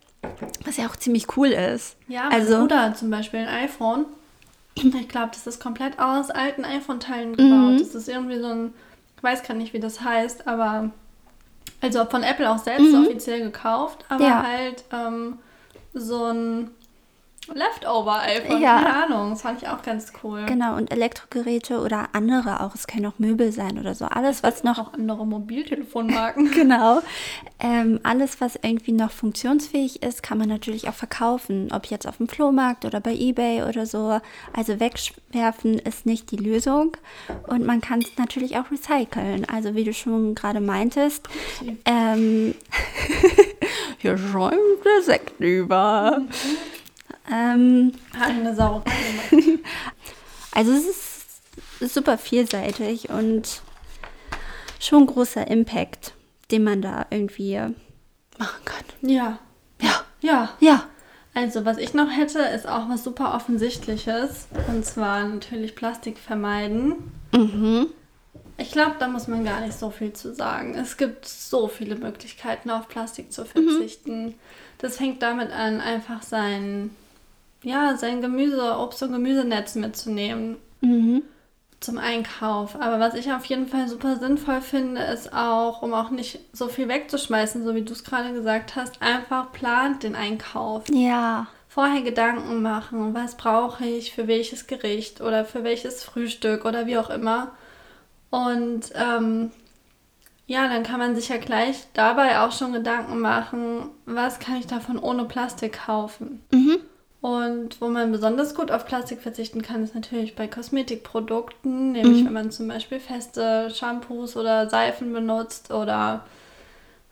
[0.65, 1.97] Was ja auch ziemlich cool ist.
[2.09, 4.05] Ja, mein also Bruder zum Beispiel ein iPhone.
[4.77, 7.37] Ich glaube, das ist komplett aus alten iPhone-Teilen Mhm.
[7.37, 7.81] gebaut.
[7.81, 8.73] Das ist irgendwie so ein,
[9.17, 10.91] ich weiß gar nicht, wie das heißt, aber
[11.81, 14.31] also von Apple auch selbst offiziell gekauft, aber Mhm.
[14.31, 14.43] Ja.
[14.43, 15.39] halt ähm,
[15.95, 16.71] so ein
[17.55, 18.83] Leftover-iPhone, Ja.
[18.83, 20.47] keine Ahnung, das fand ich auch ganz cool.
[20.47, 24.05] genau, und Elektrogeräte oder andere auch, es können auch Möbel sein oder so.
[24.07, 26.51] Alles, was noch Auch andere Mobiltelefonmarken.
[26.61, 27.01] Genau.
[27.59, 31.69] Ähm, alles, was irgendwie noch funktionsfähig ist, kann man natürlich auch verkaufen.
[31.73, 34.21] Ob jetzt auf dem Flohmarkt oder bei Ebay oder so.
[34.57, 36.97] Also wegwerfen ist nicht die Lösung.
[37.49, 39.45] Und man kann es natürlich auch recyceln.
[39.49, 41.29] Also wie du schon gerade meintest.
[41.85, 42.55] Ähm,
[43.99, 46.23] hier schäumt der Sekt über.
[47.31, 48.55] Ähm, Hat eine
[48.85, 49.59] gemacht.
[50.53, 50.87] also es
[51.81, 53.63] ist super vielseitig und
[54.79, 56.15] schon großer Impact,
[56.51, 57.59] den man da irgendwie
[58.39, 58.85] machen kann.
[59.03, 59.39] Ja.
[59.81, 60.51] Ja, Ja.
[60.61, 60.85] ja.
[61.33, 64.49] Also, was ich noch hätte, ist auch was super Offensichtliches.
[64.67, 66.95] Und zwar natürlich Plastik vermeiden.
[67.33, 67.87] Mhm.
[68.59, 70.75] Ich glaube, da muss man gar nicht so viel zu sagen.
[70.75, 73.31] Es gibt so viele Möglichkeiten, auf Plastik Mhm.
[73.31, 74.35] zu verzichten.
[74.79, 76.91] Das fängt damit an, einfach sein,
[77.63, 81.23] ja, sein Gemüse, Obst- und Gemüsenetz mitzunehmen Mhm.
[81.81, 82.75] zum Einkauf.
[82.81, 86.69] Aber was ich auf jeden Fall super sinnvoll finde, ist auch, um auch nicht so
[86.69, 90.85] viel wegzuschmeißen, so wie du es gerade gesagt hast, einfach plant den Einkauf.
[90.91, 91.47] Ja.
[91.69, 96.99] vorher Gedanken machen, was brauche ich für welches Gericht oder für welches Frühstück oder wie
[96.99, 97.53] auch immer.
[98.31, 99.53] Und ähm,
[100.49, 104.67] ja, dann kann man sich ja gleich dabei auch schon Gedanken machen, was kann ich
[104.67, 106.43] davon ohne Plastik kaufen.
[106.51, 106.79] Mhm.
[107.21, 112.27] Und wo man besonders gut auf Plastik verzichten kann, ist natürlich bei Kosmetikprodukten, nämlich Mhm.
[112.27, 116.25] wenn man zum Beispiel feste Shampoos oder Seifen benutzt oder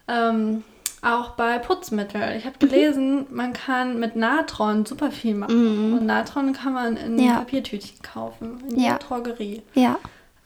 [0.09, 0.65] ähm,
[1.03, 2.37] auch bei Putzmitteln.
[2.39, 2.49] Ich Mhm.
[2.49, 5.93] habe gelesen, man kann mit Natron super viel machen.
[5.99, 7.19] Und Natron kann man in Mhm.
[7.23, 7.35] Ja.
[7.35, 8.97] Papiertütchen kaufen, in Ja.
[8.97, 9.63] der Drogerie.
[9.75, 9.99] Ja.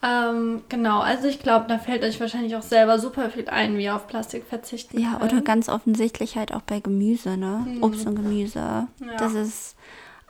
[0.04, 3.84] Ähm, genau, also ich glaube, da fällt euch wahrscheinlich auch selber super viel ein, wie
[3.84, 5.32] ihr auf Plastik verzichten Ja, könnt.
[5.32, 7.64] oder ganz offensichtlich halt auch bei Gemüse, ne?
[7.80, 8.58] Obst und Gemüse.
[8.58, 8.88] Ja.
[9.18, 9.76] Das ist,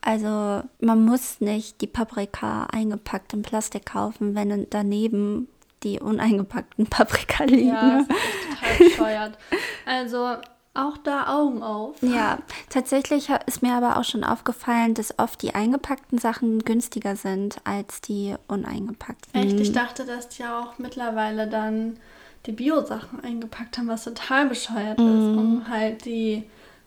[0.03, 5.49] also man muss nicht die Paprika eingepackt in Plastik kaufen, wenn daneben
[5.83, 7.69] die uneingepackten Paprika liegen.
[7.69, 9.39] Ja, das ist total bescheuert.
[9.87, 10.37] Also
[10.75, 11.97] auch da Augen auf.
[12.03, 12.39] Ja,
[12.71, 18.01] tatsächlich ist mir aber auch schon aufgefallen, dass oft die eingepackten Sachen günstiger sind als
[18.01, 19.35] die uneingepackten.
[19.43, 21.99] Echt, ich dachte, dass die auch mittlerweile dann
[22.47, 26.45] die Bio-Sachen eingepackt haben, was total bescheuert ist, um halt die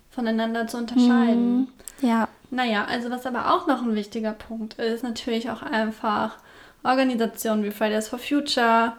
[0.10, 1.68] voneinander zu unterscheiden.
[2.02, 6.38] Ja, Naja, also was aber auch noch ein wichtiger Punkt ist, natürlich auch einfach
[6.84, 8.94] Organisationen wie Fridays for Future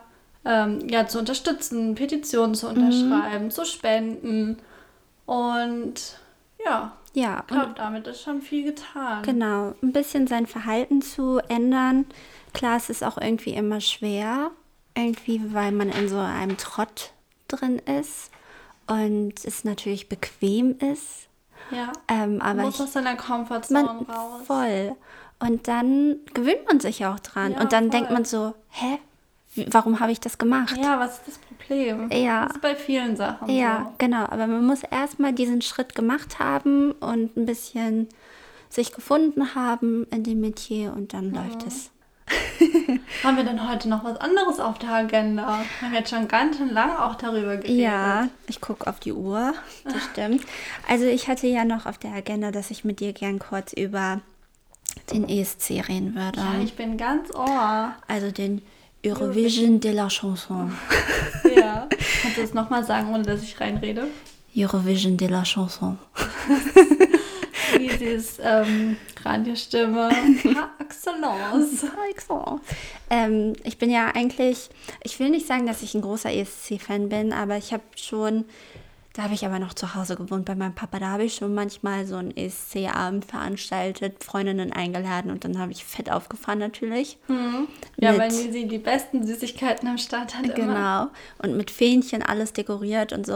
[0.45, 4.59] ähm, ja, zu unterstützen, Petitionen zu unterschreiben, zu spenden.
[5.27, 6.19] Und
[6.65, 7.41] ja, ja.
[7.41, 9.23] ich glaube, damit ist schon viel getan.
[9.23, 12.07] Genau, ein bisschen sein Verhalten zu ändern.
[12.55, 14.51] Klar, es ist auch irgendwie immer schwer,
[14.95, 17.13] irgendwie, weil man in so einem Trott
[17.49, 18.31] drin ist
[18.87, 21.29] und es natürlich bequem ist.
[21.71, 21.93] Ja.
[22.09, 24.47] Ähm, aber muss aus seiner Komfortzone man raus.
[24.47, 24.97] voll.
[25.39, 27.53] Und dann gewöhnt man sich auch dran.
[27.53, 27.91] Ja, und dann voll.
[27.91, 28.99] denkt man so, hä,
[29.69, 30.77] warum habe ich das gemacht?
[30.77, 32.11] Ja, was ist das Problem?
[32.13, 32.47] Ja.
[32.47, 33.95] Das ist bei vielen Sachen Ja, so.
[33.99, 34.25] genau.
[34.25, 38.09] Aber man muss erstmal diesen Schritt gemacht haben und ein bisschen
[38.69, 41.91] sich gefunden haben in dem Metier und dann läuft es.
[43.23, 45.61] Haben wir denn heute noch was anderes auf der Agenda?
[45.79, 47.79] Wir haben jetzt schon ganz schön lang auch darüber geredet.
[47.79, 49.55] Ja, ich gucke auf die Uhr.
[49.85, 50.43] Das stimmt.
[50.89, 54.21] Also ich hatte ja noch auf der Agenda, dass ich mit dir gern kurz über
[55.13, 56.41] den ESC reden würde.
[56.41, 57.95] Ja, ich bin ganz ohr.
[58.09, 58.63] also den
[59.05, 60.73] Eurovision de la Chanson.
[61.57, 61.89] Ja.
[62.23, 64.09] Kannst du es nochmal sagen, ohne dass ich reinrede?
[64.55, 65.99] Eurovision de la Chanson.
[67.79, 70.11] Dieses ähm, Radiostimme.
[70.55, 71.85] Par excellence.
[72.11, 72.61] Excellent.
[73.11, 74.69] Ähm, ich bin ja eigentlich,
[75.03, 78.45] ich will nicht sagen, dass ich ein großer ESC-Fan bin, aber ich habe schon,
[79.17, 81.55] da habe ich aber noch zu Hause gewohnt bei meinem Papa, da habe ich schon
[81.55, 87.17] manchmal so einen ESC-Abend veranstaltet, Freundinnen eingeladen und dann habe ich fett aufgefahren natürlich.
[87.97, 90.45] Ja, Mit- weil sie die besten Süßigkeiten am Start hat.
[90.45, 90.55] Immer.
[90.55, 91.07] Genau.
[91.39, 93.33] Und mit Fähnchen alles dekoriert und so.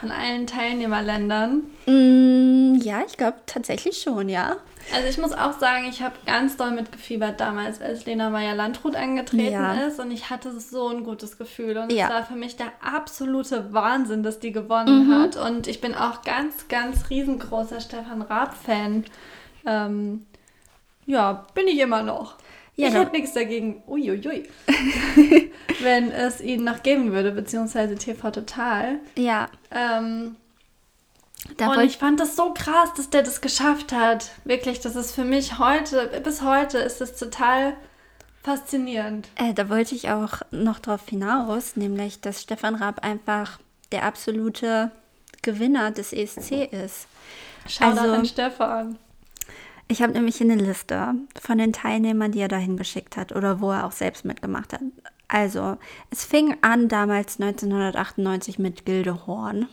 [0.00, 1.62] Von allen Teilnehmerländern.
[1.86, 4.56] Mm, ja, ich glaube tatsächlich schon, ja.
[4.94, 9.52] Also ich muss auch sagen, ich habe ganz doll mitgefiebert damals, als Lena Meyer-Landrut angetreten
[9.52, 9.74] Ja.
[9.86, 12.06] ist und ich hatte so ein gutes Gefühl und Ja.
[12.06, 15.14] es war für mich der absolute Wahnsinn, dass die gewonnen Mhm.
[15.22, 19.04] hat und ich bin auch ganz, ganz riesengroßer Stefan Raab-Fan.
[19.66, 20.26] Ähm,
[21.06, 22.36] ja, bin ich immer noch.
[22.76, 24.48] Ja, ich hätte nichts dagegen, uiuiui,
[25.80, 29.00] wenn es ihn noch geben würde, beziehungsweise TV Total.
[29.16, 30.36] Ja, Ähm,
[31.56, 34.30] da und ich fand das so krass, dass der das geschafft hat.
[34.44, 37.74] Wirklich, das ist für mich heute, bis heute ist es total
[38.42, 39.28] faszinierend.
[39.36, 43.58] Äh, da wollte ich auch noch drauf hinaus, nämlich, dass Stefan Raab einfach
[43.92, 44.90] der absolute
[45.42, 47.06] Gewinner des ESC ist.
[47.66, 48.98] Shoutout Also- an Stefan.
[49.90, 53.60] Ich habe nämlich hier eine Liste von den Teilnehmern, die er dahin geschickt hat oder
[53.62, 54.82] wo er auch selbst mitgemacht hat.
[55.28, 55.76] Also,
[56.10, 59.68] es fing an damals 1998 mit Gilde Horn.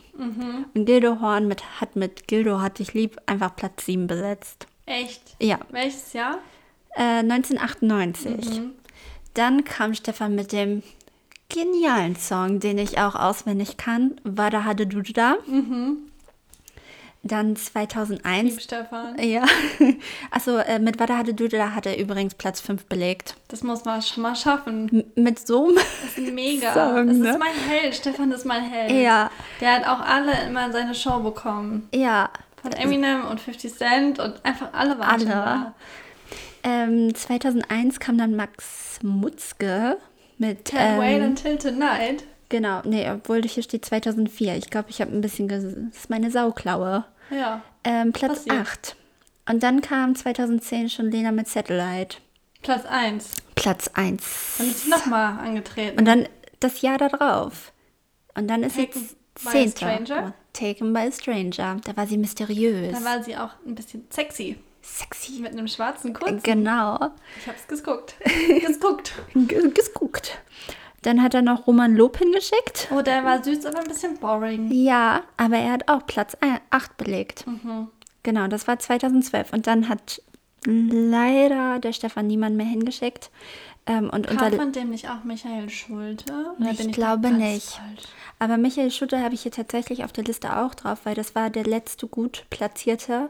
[0.74, 4.66] Und Gilde Horn mit, hat mit Gildo hat dich lieb einfach Platz 7 besetzt.
[4.84, 5.34] Echt?
[5.40, 6.38] Ja, Welches Jahr?
[6.94, 8.60] äh, 1998.
[9.34, 10.82] Dann kam Stefan mit dem
[11.48, 15.36] genialen Song, den ich auch auswendig kann, Wada Hade Du Da.
[17.26, 18.50] Dann 2001.
[18.50, 19.18] Lieb Stefan.
[19.18, 19.44] Ja,
[20.30, 23.34] also äh, mit Wada Hade Du Da hat er übrigens Platz 5 belegt.
[23.48, 24.88] Das muss man schon mal schaffen.
[25.16, 25.76] M mit so einem.
[25.76, 26.72] Das ist mega.
[26.74, 27.30] Song, das ne?
[27.30, 27.94] ist mein Held.
[27.94, 28.90] Stefan ist mein Held.
[28.92, 31.88] Ja, Der hat auch alle immer seine Show bekommen.
[31.92, 32.30] ja.
[32.62, 35.24] Von Eminem und 50 Cent und einfach alle waren Alle.
[35.26, 35.74] da.
[36.64, 39.98] Ähm, 2001 kam dann Max Mutzke
[40.38, 40.70] mit.
[40.70, 42.24] Can't wait Ähm, until tonight.
[42.48, 44.56] genau, nee, obwohl hier steht 2004.
[44.56, 45.46] Ich glaube, ich habe ein bisschen.
[45.46, 47.04] Das ist meine Sauklaue.
[47.30, 47.62] Ja.
[47.84, 48.68] Ähm, Platz Passiert.
[48.68, 48.96] 8.
[49.48, 52.18] Und dann kam 2010 schon Lena mit Satellite.
[52.62, 53.30] Platz 1.
[53.54, 54.56] Platz 1.
[54.58, 55.98] Dann ist sie nochmal angetreten.
[55.98, 56.28] Und dann
[56.60, 57.72] das Jahr darauf.
[58.34, 59.08] Und dann ist Taken
[59.44, 59.76] a Zehnter.
[59.76, 60.34] Stranger?
[60.52, 61.80] Taken by a Stranger.
[61.84, 62.98] Da war sie mysteriös.
[62.98, 64.58] Da war sie auch ein bisschen sexy.
[64.82, 65.40] Sexy.
[65.40, 66.42] Mit einem schwarzen Kurzen.
[66.42, 67.10] Genau.
[67.38, 68.14] Ich hab's geguckt.
[68.48, 69.12] Geguckt.
[69.34, 70.38] G geguckt.
[71.02, 72.88] Dann hat er noch Roman Lob hingeschickt.
[72.90, 74.70] Oh, der war süß, aber ein bisschen boring.
[74.72, 76.36] Ja, aber er hat auch Platz
[76.70, 77.44] 8 belegt.
[78.22, 79.52] Genau, das war 2012.
[79.52, 80.20] Und dann hat
[80.64, 83.30] leider der Stefan niemand mehr hingeschickt.
[83.88, 86.32] Ähm, und Kam unter, von dem nicht auch Michael Schulte?
[86.58, 87.68] Ich da glaube nicht.
[87.68, 88.02] falsch?
[88.40, 91.50] aber Michael Schutter habe ich hier tatsächlich auf der Liste auch drauf, weil das war
[91.50, 93.28] der letzte gut platzierte.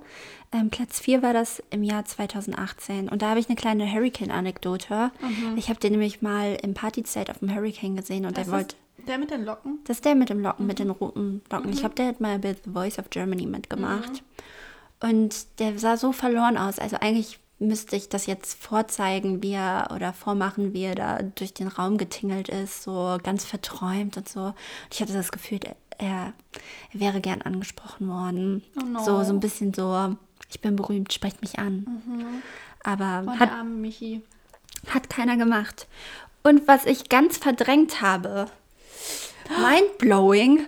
[0.53, 3.09] Ähm, Platz 4 war das im Jahr 2018.
[3.11, 5.11] Und da habe ich eine kleine Hurricane-Anekdote.
[5.57, 8.77] Ich habe den nämlich mal im Partyzelt auf dem Hurricane gesehen und Das er wollte.
[9.07, 9.81] der mit den Locken?
[9.85, 11.71] Das ist der mit dem Locken, mit den roten Locken.
[11.73, 14.23] Ich glaube, der hat mal bei The Voice of Germany mitgemacht.
[15.01, 16.79] Und der sah so verloren aus.
[16.79, 21.55] Also eigentlich müsste ich das jetzt vorzeigen, wie er oder vormachen, wie er da durch
[21.55, 24.41] den Raum getingelt ist, so ganz verträumt und so.
[24.41, 24.55] Und
[24.93, 25.61] ich hatte das Gefühl,
[25.99, 26.33] er,
[26.93, 28.63] wäre gern angesprochen worden.
[28.81, 29.03] Oh no.
[29.03, 30.17] So, so ein bisschen so,
[30.51, 32.43] ich bin berühmt, sprecht mich an.
[32.85, 33.51] Aber Oh, hat,
[34.89, 35.87] hat keiner gemacht.
[36.43, 38.47] Und was ich ganz verdrängt habe,
[39.49, 40.67] mindblowing,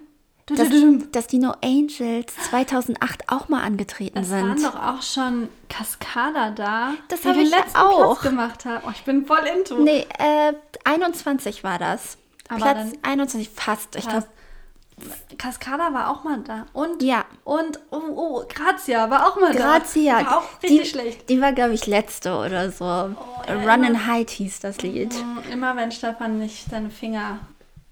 [0.57, 0.69] dass,
[1.13, 4.67] dass die No Angels 2008 auch mal angetreten Es waren sind.
[4.67, 8.19] doch auch schon Kaskader da, Das hab den ich letzten auch.
[8.21, 8.83] Platz gemacht haben.
[8.87, 9.77] Oh, ich bin voll into.
[9.79, 10.53] Nee, äh,
[10.85, 12.17] 21 war das.
[12.49, 13.95] Aber Platz dann- 21, fast.
[13.97, 14.27] Ich glaube,
[15.37, 16.67] Kaskada war auch mal da.
[16.73, 17.25] Und, Ja.
[17.45, 20.21] und, oh, oh, Grazia war auch mal Grazia.
[20.21, 20.27] da.
[20.27, 21.29] War auch richtig die, schlecht.
[21.29, 22.85] Die war, glaube ich, letzte oder so.
[22.85, 23.05] ja,
[23.49, 25.15] Run immer- and Hide hieß das Lied.
[25.15, 27.39] Mm, Immer wenn Stefan nicht seine Finger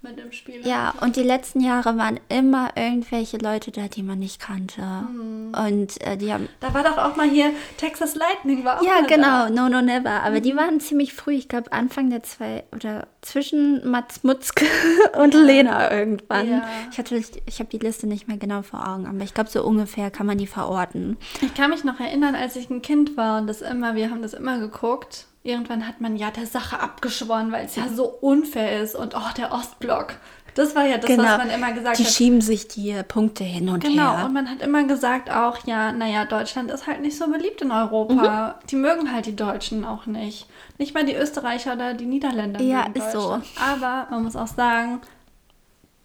[0.07, 4.19] mit im Spiel Ja, und die letzten Jahre waren immer irgendwelche Leute da, die man
[4.19, 4.81] nicht kannte.
[4.81, 5.53] Mhm.
[5.53, 6.47] Und äh, die haben.
[6.59, 10.21] Da war doch auch mal hier Texas Lightning war auch Ja, genau, No No Never.
[10.23, 10.41] Aber Mhm.
[10.43, 14.65] die waren ziemlich früh, ich glaube Anfang der zwei oder zwischen Mats Mutzke
[15.21, 16.49] und Lena irgendwann.
[16.49, 16.67] Ja.
[16.91, 19.63] Ich, hatte, ich habe die Liste nicht mehr genau vor Augen, aber ich glaube, so
[19.63, 21.17] ungefähr kann man die verorten.
[21.41, 21.45] da.
[21.47, 24.21] Ich kann mich noch erinnern, als ich ein Kind war und das immer, wir haben
[24.21, 25.25] das immer geguckt.
[25.47, 29.33] Irgendwann hat man ja der Sache abgeschworen, weil es ja so unfair ist und oh,
[29.37, 30.15] der Ostblock.
[30.55, 31.97] Das war ja das, was man immer gesagt Genau.
[31.97, 32.11] die hat.
[32.11, 34.25] schieben sich die Punkte hin und Genau, her.
[34.25, 37.71] und man hat immer gesagt auch, ja, naja, Deutschland ist halt nicht so beliebt in
[37.71, 38.55] Europa.
[38.63, 38.67] Mhm.
[38.67, 40.47] Die mögen halt die Deutschen auch nicht.
[40.79, 42.59] Nicht mal die Österreicher oder die Niederländer.
[42.59, 43.39] Ja, ist so.
[43.71, 44.99] Aber man muss auch sagen,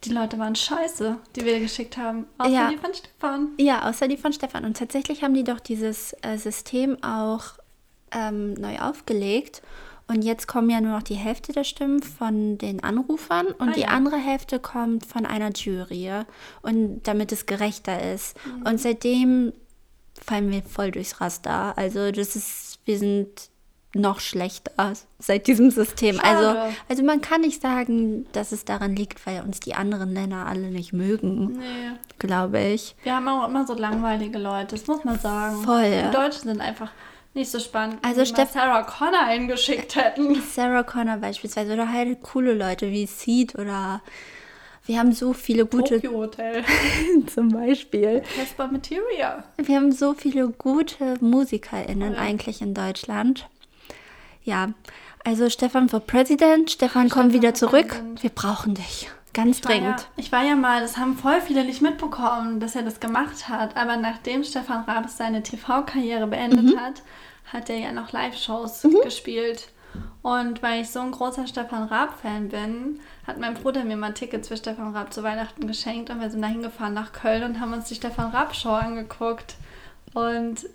[0.04, 2.26] die Leute waren scheiße, die wir geschickt haben.
[2.38, 2.68] Außer Ja.
[2.70, 3.48] die von Stefan.
[3.58, 4.64] Ja, außer die von Stefan.
[4.64, 7.42] Und tatsächlich haben die doch dieses äh, System auch
[8.14, 9.62] ähm, neu aufgelegt.
[10.08, 13.72] Und jetzt kommen ja nur noch die Hälfte der Stimmen von den Anrufern und Ah,
[13.72, 13.88] die ja.
[13.88, 16.10] andere Hälfte kommt von einer Jury.
[16.60, 18.36] Und damit es gerechter ist.
[18.44, 18.66] Mhm.
[18.66, 19.52] Und seitdem
[20.20, 21.76] fallen wir voll durchs Raster.
[21.78, 23.28] Also das ist, wir sind
[23.94, 26.18] noch schlechter seit diesem System.
[26.22, 26.74] Also, Schade.
[26.88, 30.70] also man kann nicht sagen, dass es daran liegt, weil uns die anderen Länder alle
[30.70, 31.90] nicht mögen, Nee.
[32.18, 32.96] glaube ich.
[33.02, 35.62] Wir haben auch immer so langweilige Leute, das muss man sagen.
[35.62, 35.90] Voll.
[36.06, 36.90] Die Deutschen sind einfach
[37.34, 40.40] nicht so spannend, Also Steff- Sarah Connor eingeschickt hätten.
[40.54, 44.02] Sarah Connor beispielsweise oder halt coole Leute wie Seed oder
[44.84, 46.64] wir haben so viele gute Tokyo Hotel.
[47.32, 48.22] zum Beispiel.
[48.36, 49.44] Casper Materia.
[49.56, 52.22] Wir haben so viele gute MusikerInnen Voll.
[52.22, 53.48] eigentlich in Deutschland.
[54.42, 54.70] Ja,
[55.24, 57.88] also Stefan for President, Stefan komm Stefan wieder zurück.
[57.90, 58.22] President.
[58.24, 59.08] Wir brauchen dich.
[59.34, 60.08] Ganz Ich war, ja, dringend.
[60.16, 63.76] ich war ja mal, das haben voll viele nicht mitbekommen, dass er das gemacht hat.
[63.76, 66.78] Aber nachdem Stefan Raab seine TV-Karriere beendet Mhm.
[66.80, 67.02] hat,
[67.52, 69.68] hat er ja noch Live-Shows gespielt.
[70.22, 74.48] Und weil ich so ein großer Stefan Raab-Fan bin, hat mein Bruder mir mal Tickets
[74.48, 77.72] für Stefan Raab zu Weihnachten geschenkt und wir sind da hingefahren nach Köln und haben
[77.72, 79.56] uns die Stefan Raab-Show angeguckt.
[80.14, 80.66] Und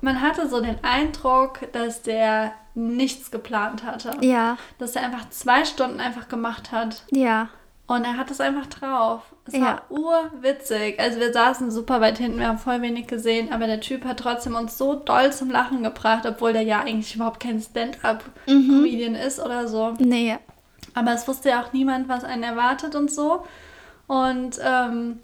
[0.00, 4.12] man hatte so den Eindruck, dass der nichts geplant hatte.
[4.20, 7.02] Ja, Dass er einfach zwei Stunden einfach gemacht hat.
[7.10, 7.48] ja.
[7.94, 9.20] Und er hat es einfach drauf.
[9.46, 9.60] Es Ja.
[9.60, 10.98] war urwitzig.
[10.98, 14.20] Also wir saßen super weit hinten, wir haben voll wenig gesehen, aber der Typ hat
[14.20, 19.40] trotzdem uns so doll zum Lachen gebracht, obwohl der ja eigentlich überhaupt kein Stand-up-Comedian ist
[19.40, 19.92] oder so.
[19.98, 20.38] Nee.
[20.94, 23.44] Aber es wusste ja auch niemand, was einen erwartet und so.
[24.06, 25.20] Und ähm,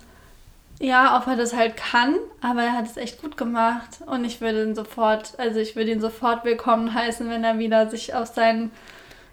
[0.78, 4.00] ja, ob er das halt kann, aber er hat es echt gut gemacht.
[4.04, 7.88] Und ich würde ihn sofort, also ich würde ihn sofort willkommen heißen, wenn er wieder
[7.88, 8.72] sich auf seinen,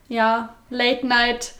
[0.07, 1.53] ja, Late-Night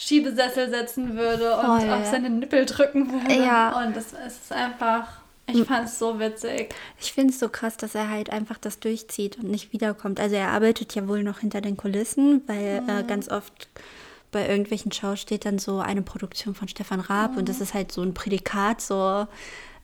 [0.00, 1.90] Schiebesessel setzen würde und Voll.
[1.90, 3.34] auf seine Nippel drücken würde.
[3.44, 3.84] Ja.
[3.84, 5.08] Und das ist einfach,
[5.46, 6.74] ich fand es so witzig.
[6.98, 10.18] Ich finde es so krass, dass er halt einfach das durchzieht und nicht wiederkommt.
[10.18, 13.68] Also er arbeitet ja wohl noch hinter den Kulissen, weil äh, ganz oft
[14.32, 17.92] bei irgendwelchen Shows steht dann so eine Produktion von Stefan Raab und das ist halt
[17.92, 19.26] so ein Prädikat, so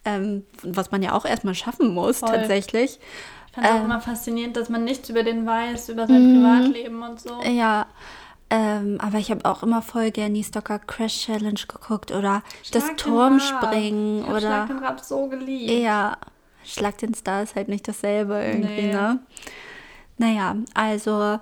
[0.07, 2.31] ähm, was man ja auch erstmal schaffen muss Voll.
[2.31, 3.01] tatsächlich.
[3.49, 3.85] Ich fand es auch Ähm.
[3.85, 7.43] immer faszinierend, dass man nichts über den weiß, über sein Privatleben und so.
[7.43, 7.87] Ja,
[8.49, 12.42] Ähm, aber ich habe auch immer voll gerne die Stocker Crash Challenge geguckt oder
[12.72, 15.72] das Schlag den Turmspringen oder Schlag den Rab so geliebt.
[15.72, 16.16] ja,
[16.64, 18.92] Schlag den Star ist halt nicht dasselbe irgendwie, Nee.
[18.92, 19.18] ne?
[20.18, 21.38] Naja, also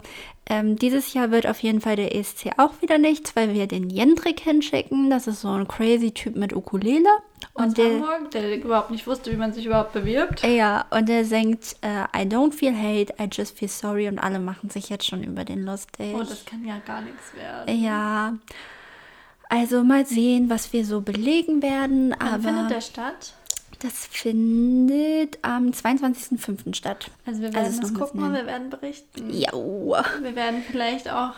[0.47, 3.89] ähm, dieses Jahr wird auf jeden Fall der ESC auch wieder nichts, weil wir den
[3.89, 5.11] Jendrik hinschicken.
[5.11, 7.09] Das ist so ein crazy Typ mit Ukulele.
[7.53, 10.43] Und der, Hamburg, der überhaupt nicht wusste, wie man sich überhaupt bewirbt.
[10.43, 14.39] ja, und der singt äh, I don't feel hate, I just feel sorry und alle
[14.39, 16.15] machen sich jetzt schon über den lustig.
[16.15, 17.83] Oh, das kann ja gar nichts werden.
[17.83, 18.35] ja,
[19.49, 22.15] also mal sehen, was wir so belegen werden.
[22.19, 23.35] Wann aber findet der statt?
[23.81, 26.75] das findet am 22.05.
[26.75, 27.11] statt.
[27.27, 29.31] Also wir Also werden noch ein gucken und wir werden berichten.
[29.31, 29.53] Ja.
[29.53, 31.33] Wir werden vielleicht auch,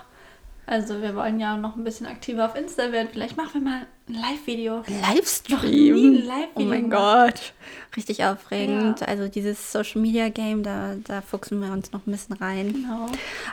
[0.66, 3.08] also wir wollen ja noch ein bisschen aktiver auf Insta werden.
[3.12, 4.82] Vielleicht machen wir mal ein Live-Video.
[4.86, 6.14] Livestream.
[6.24, 7.34] Live-Video Oh mein gemacht.
[7.34, 7.52] Gott.
[7.96, 9.00] Richtig aufregend.
[9.00, 9.06] Ja.
[9.06, 12.72] Also dieses Social Media Game, da, da fuchsen wir uns noch ein bisschen rein.
[12.72, 13.06] Genau.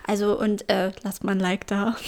[0.06, 1.96] Also und äh, lasst mal ein Like da.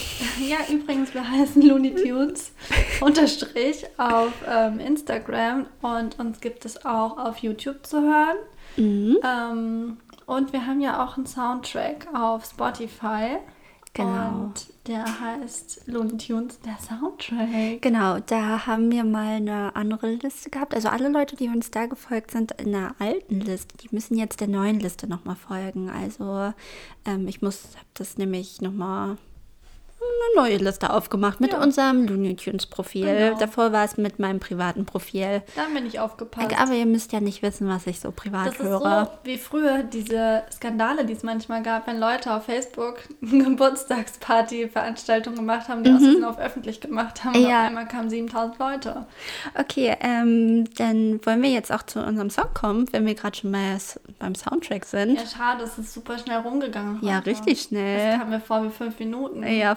[0.48, 2.52] Ja, übrigens, wir heißen Looney Tunes
[3.02, 8.38] unterstrich auf ähm, Instagram und uns gibt es auch auf YouTube zu hören.
[8.78, 9.18] Mhm.
[9.24, 13.38] Ähm, und wir haben ja auch einen Soundtrack auf Spotify.
[13.96, 14.44] Genau.
[14.44, 17.82] Und der heißt Looney Tunes, der Soundtrack.
[17.82, 20.76] Genau, da haben wir mal eine andere Liste gehabt.
[20.76, 24.42] Also alle Leute, die uns da gefolgt sind in der alten Liste, die müssen jetzt
[24.42, 25.90] der neuen Liste nochmal folgen.
[25.90, 26.54] Also
[27.06, 29.18] ähm, ich muss, habe das nämlich nochmal
[30.36, 31.62] neue Liste aufgemacht mit Ja.
[31.62, 33.06] unserem Looney Tunes Profil.
[33.06, 33.38] Genau.
[33.38, 35.42] Davor war es mit meinem privaten Profil.
[35.56, 36.56] Da haben wir nicht aufgepasst.
[36.60, 39.06] Aber ihr müsst ja nicht wissen, was ich so privat Das ist höre.
[39.06, 43.44] so wie früher diese Skandale, die es manchmal gab, wenn Leute auf Facebook eine
[44.26, 47.36] Geburtstagsparty-Veranstaltung gemacht haben, die aus Versehen auf öffentlich gemacht haben.
[47.36, 47.50] Und Mhm.
[47.50, 47.62] Ja.
[47.62, 49.06] auf einmal kamen 7000 Leute.
[49.60, 53.52] Okay, ähm, dann wollen wir jetzt auch zu unserem Song kommen, wenn wir gerade schon
[53.52, 53.78] mal
[54.20, 55.16] beim Soundtrack sind.
[55.20, 57.00] Ja, schade, es ist super schnell rumgegangen.
[57.02, 57.28] Ja, heute.
[57.32, 58.18] richtig Das schnell.
[58.20, 59.44] kam mir vor wie fünf Minuten.
[59.44, 59.76] Ja,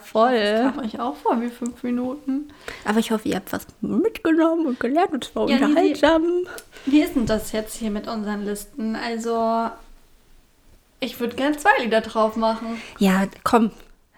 [0.53, 0.73] Das voll.
[0.73, 2.49] kam euch auch vor wie fünf Minuten.
[2.85, 6.47] Aber ich hoffe, ihr habt was mitgenommen und gelernt und es war Ja, unterhaltsam.
[6.87, 8.97] Wie ist denn das jetzt hier mit unseren Listen?
[8.97, 9.71] Also,
[11.01, 12.81] ich würde gern zwei Lieder drauf machen.
[12.99, 13.71] Ja, komm.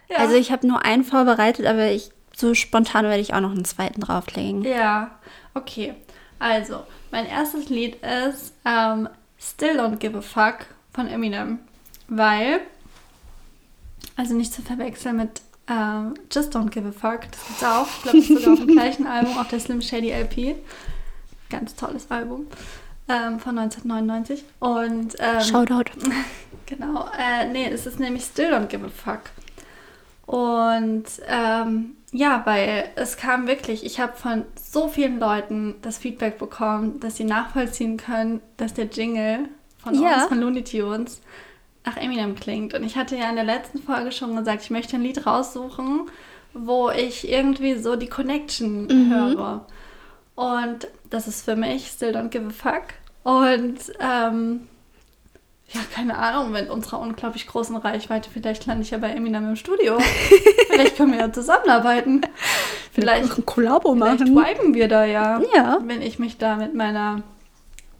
[0.08, 0.16] Ja.
[0.18, 3.64] Also ich habe nur einen vorbereitet, aber ich so spontan werde ich auch noch einen
[3.64, 4.64] zweiten drauflegen.
[4.64, 5.10] Ja,
[5.54, 5.94] okay.
[6.38, 9.08] Also, mein erstes Lied ist ähm,
[9.38, 11.58] Still Don't Give a Fuck von Eminem.
[12.08, 12.62] Weil,
[14.16, 17.30] also nicht zu verwechseln mit ähm, Just Don't Give a Fuck.
[17.30, 17.86] Das gibt's auch.
[17.86, 20.56] Ich glaube, das ist sogar auf dem gleichen Album, auf der Slim Shady LP.
[21.48, 22.46] Ganz tolles Album.
[23.08, 24.44] Ähm, von 1999.
[24.58, 25.90] Und ähm, Shoutout.
[26.66, 29.22] Genau, äh, nee, es ist nämlich Still Don't Give a Fuck.
[30.24, 36.38] Und ähm, ja, weil es kam wirklich, ich habe von so vielen Leuten das Feedback
[36.38, 39.48] bekommen, dass sie nachvollziehen können, dass der Jingle
[39.82, 40.14] von Ja.
[40.14, 41.20] uns, von Looney Tunes,
[41.84, 42.74] nach Eminem klingt.
[42.74, 46.02] Und ich hatte ja in der letzten Folge schon gesagt, ich möchte ein Lied raussuchen,
[46.52, 49.66] wo ich irgendwie so die Connection höre.
[50.34, 52.84] Und das ist für mich Still Don't Give a Fuck.
[53.22, 54.66] Und ähm,
[55.72, 59.56] ja, keine Ahnung, mit unserer unglaublich großen Reichweite, vielleicht lande ich ja bei Eminem im
[59.56, 59.98] Studio.
[60.70, 62.22] vielleicht können wir ja zusammenarbeiten.
[62.92, 64.34] Vielleicht, ein Kollabo vielleicht machen.
[64.58, 65.78] viben wir da ja, Ja.
[65.84, 67.22] wenn ich mich da mit meiner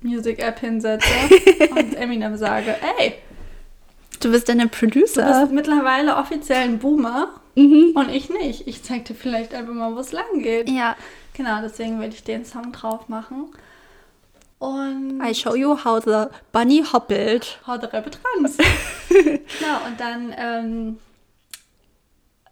[0.02, 1.06] Music-App hinsetze
[1.70, 3.14] und Eminem sage, ey,
[4.20, 5.40] Du bist dann der du Producer.
[5.40, 7.92] bist mittlerweile offiziell ein Boomer Mhm.
[7.94, 8.66] und ich nicht.
[8.68, 10.68] Ich zeig dir vielleicht einfach mal, wo es lang geht.
[10.68, 10.94] Ja.
[11.34, 13.46] Genau, deswegen will ich den Song drauf machen.
[14.58, 17.58] Und I show you how the bunny hoppelt.
[17.66, 18.56] Haut Rappe Trans.
[19.08, 20.98] genau, und dann, ähm,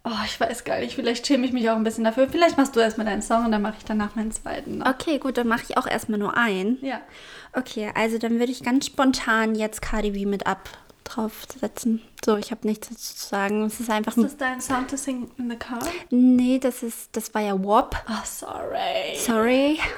[0.03, 2.27] oh, ich weiß gar nicht, vielleicht schäme ich mich auch ein bisschen dafür.
[2.27, 4.79] Vielleicht machst du erstmal deinen Song und dann mache ich danach meinen zweiten.
[4.79, 4.87] noch.
[4.87, 6.79] Okay, gut, dann mache ich auch erstmal nur einen.
[6.83, 6.99] Ja.
[7.53, 10.67] Okay, also dann würde ich ganz spontan jetzt Cardi B mit ab
[11.09, 12.01] draufsetzen.
[12.23, 13.63] So, ich habe nichts dazu zu sagen.
[13.65, 15.79] Es ist einfach Ist das dein Song to sing in the car?
[16.09, 17.95] Nee, das ist das war ja Warp.
[18.09, 19.15] Oh, sorry.
[19.17, 19.79] Sorry.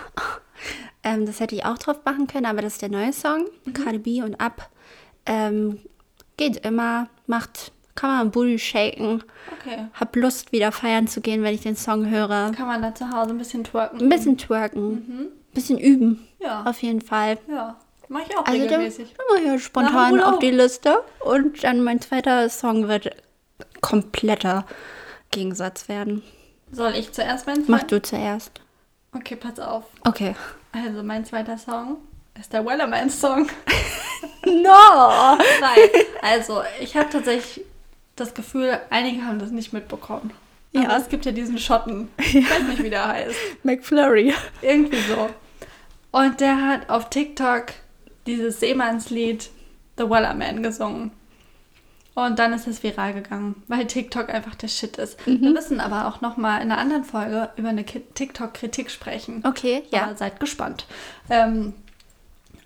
[1.04, 3.46] Ähm, das hätte ich auch drauf machen können, aber das ist der neue Song.
[3.74, 4.70] Cardi B und ab.
[5.26, 5.80] Ähm,
[6.38, 9.24] geht immer, macht, kann man Booty shaken.
[9.60, 9.88] Okay.
[9.94, 12.52] Hab Lust, wieder feiern zu gehen, wenn ich den Song höre.
[12.52, 14.00] Kann man da zu Hause ein bisschen twerken?
[14.02, 14.94] Ein bisschen twerken.
[14.94, 16.28] Ein bisschen üben.
[16.40, 16.64] Ja.
[16.66, 17.40] Auf jeden Fall.
[17.48, 17.78] Ja.
[18.12, 19.14] Mach ich auch Also regelmäßig.
[19.18, 21.02] dann mache ich ja spontan auf die Liste.
[21.22, 23.10] Und dann mein zweiter Song wird
[23.80, 24.66] kompletter
[25.32, 26.22] Gegensatz werden.
[26.74, 27.66] Soll ich zuerst meinen Song?
[27.70, 28.60] Mach du zuerst.
[29.16, 29.86] Okay, pass auf.
[30.04, 30.36] Okay.
[30.74, 32.00] Also, mein zweiter Song
[32.38, 33.48] ist der Wellerman-Song.
[34.46, 35.38] No!
[35.62, 35.90] Nein,
[36.22, 37.66] also ich habe tatsächlich
[38.16, 40.32] das Gefühl, einige haben das nicht mitbekommen.
[40.74, 40.84] Ja.
[40.84, 42.10] Aber es gibt ja diesen Schotten.
[42.20, 43.36] Ich weiß nicht, wie der heißt.
[43.64, 44.34] McFlurry.
[44.62, 45.30] Irgendwie so.
[46.12, 47.68] Und der hat auf TikTok
[48.28, 49.50] dieses Seemannslied
[49.98, 51.12] The Wellerman gesungen.
[52.14, 55.18] Und dann ist es viral gegangen, weil TikTok einfach der Shit ist.
[55.26, 59.44] Wir müssen aber auch nochmal in einer anderen Folge über eine TikTok-Kritik sprechen.
[59.46, 60.04] Okay, ja.
[60.04, 60.86] Aber seid gespannt.
[61.30, 61.74] Ähm,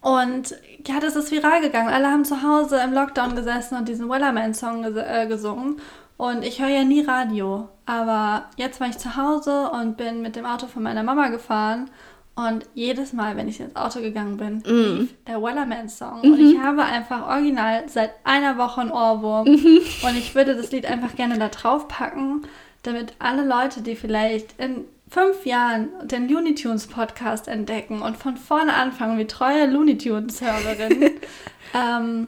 [0.01, 0.55] und
[0.87, 1.89] ja, das ist viral gegangen.
[1.89, 5.79] Alle haben zu Hause im Lockdown gesessen und diesen Wellerman-Song ges äh, gesungen.
[6.17, 7.69] Und ich höre ja nie Radio.
[7.85, 11.89] Aber jetzt war ich zu Hause und bin mit dem Auto von meiner Mama gefahren.
[12.35, 16.19] Und jedes Mal, wenn ich ins Auto gegangen bin, lief der Wellerman-Song.
[16.21, 19.47] Und ich habe einfach original seit einer Woche einen Ohrwurm.
[19.47, 22.41] Und ich würde das Lied einfach gerne da drauf packen,
[22.83, 28.35] damit alle Leute, die vielleicht in fünf Jahren den Looney Tunes Podcast entdecken und von
[28.35, 31.11] vorne anfangen wie treue Looney Tunes Hörerin,
[31.73, 32.27] ähm,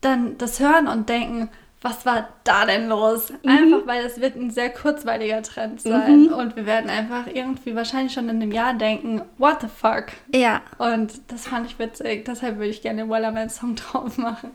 [0.00, 1.50] dann das hören und denken,
[1.84, 3.30] was war da denn los?
[3.46, 8.14] Einfach weil es wird ein sehr kurzweiliger Trend sein und wir werden einfach irgendwie wahrscheinlich
[8.14, 10.06] schon in einem Jahr denken, what the fuck?
[10.34, 14.52] Ja, Und das fand ich witzig, deshalb würde ich gerne den Wellerman-Song drauf machen.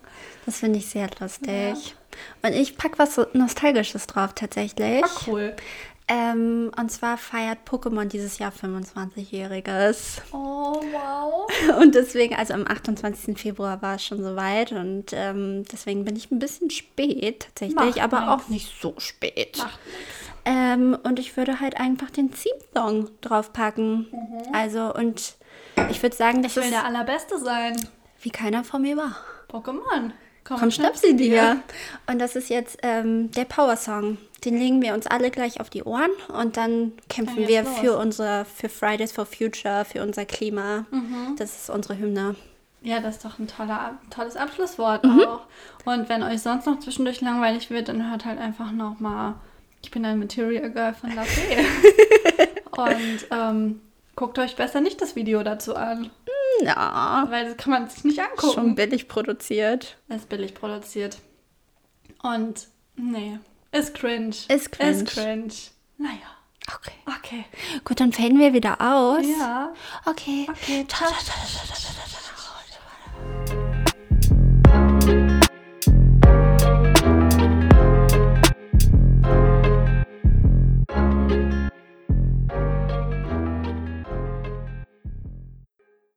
[0.47, 1.95] das finde ich sehr lustig.
[2.41, 5.03] Und ich packe was so Nostalgisches drauf tatsächlich.
[5.03, 5.55] War cool.
[6.11, 10.21] Ähm, und zwar feiert Pokémon dieses Jahr 25-Jähriges.
[10.31, 11.47] Oh, wow.
[11.79, 13.37] Und deswegen, also am 28.
[13.37, 18.01] Februar war es schon soweit und ähm, deswegen bin ich ein bisschen spät tatsächlich, Macht
[18.01, 18.31] aber nichts.
[18.45, 19.57] auch nicht so spät.
[19.59, 19.97] Macht nix.
[20.45, 24.07] Ähm, und ich würde halt einfach den Theme-Song draufpacken.
[24.51, 25.35] Also, und
[25.91, 27.75] ich würde sagen, das Ich will ist der Allerbeste sein.
[28.21, 29.15] wie keiner vor mir war.
[29.51, 30.11] Pokémon.
[30.49, 31.61] Komm, Komm, schnapp sie dir.
[32.07, 34.17] Und das ist jetzt ähm, der Power-Song.
[34.43, 37.79] Den legen wir uns alle gleich auf die Ohren und dann kämpfen Dann wir geht's
[37.79, 38.01] für los.
[38.03, 40.85] unsere, für Fridays for Future, für unser Klima.
[41.37, 42.35] Das ist unsere Hymne.
[42.81, 45.19] Ja, das ist doch ein toller, tolles Abschlusswort Mhm.
[45.21, 45.41] auch.
[45.85, 49.35] Und wenn euch sonst noch zwischendurch langweilig wird, dann hört halt einfach noch mal
[49.83, 51.23] Ich bin ein Material Girl von La.
[52.77, 53.81] Und ähm,
[54.15, 56.09] guckt euch besser nicht das Video dazu an,
[56.61, 58.53] Ja, weil das kann man sich nicht angucken.
[58.53, 59.97] schon billig produziert.
[60.09, 61.17] Es ist billig produziert.
[62.21, 63.39] Und nee,
[63.71, 64.35] ist cringe.
[64.49, 64.91] Ist cringe.
[64.91, 65.53] Ist cringe.
[65.97, 66.35] Naja,
[66.75, 66.91] Okay.
[67.17, 67.45] okay.
[67.83, 69.25] Gut, dann faden wir wieder aus.
[69.25, 69.73] Ja.
[70.05, 70.47] Okay.
[70.49, 72.18] Okay, ciao, ciao, ciao.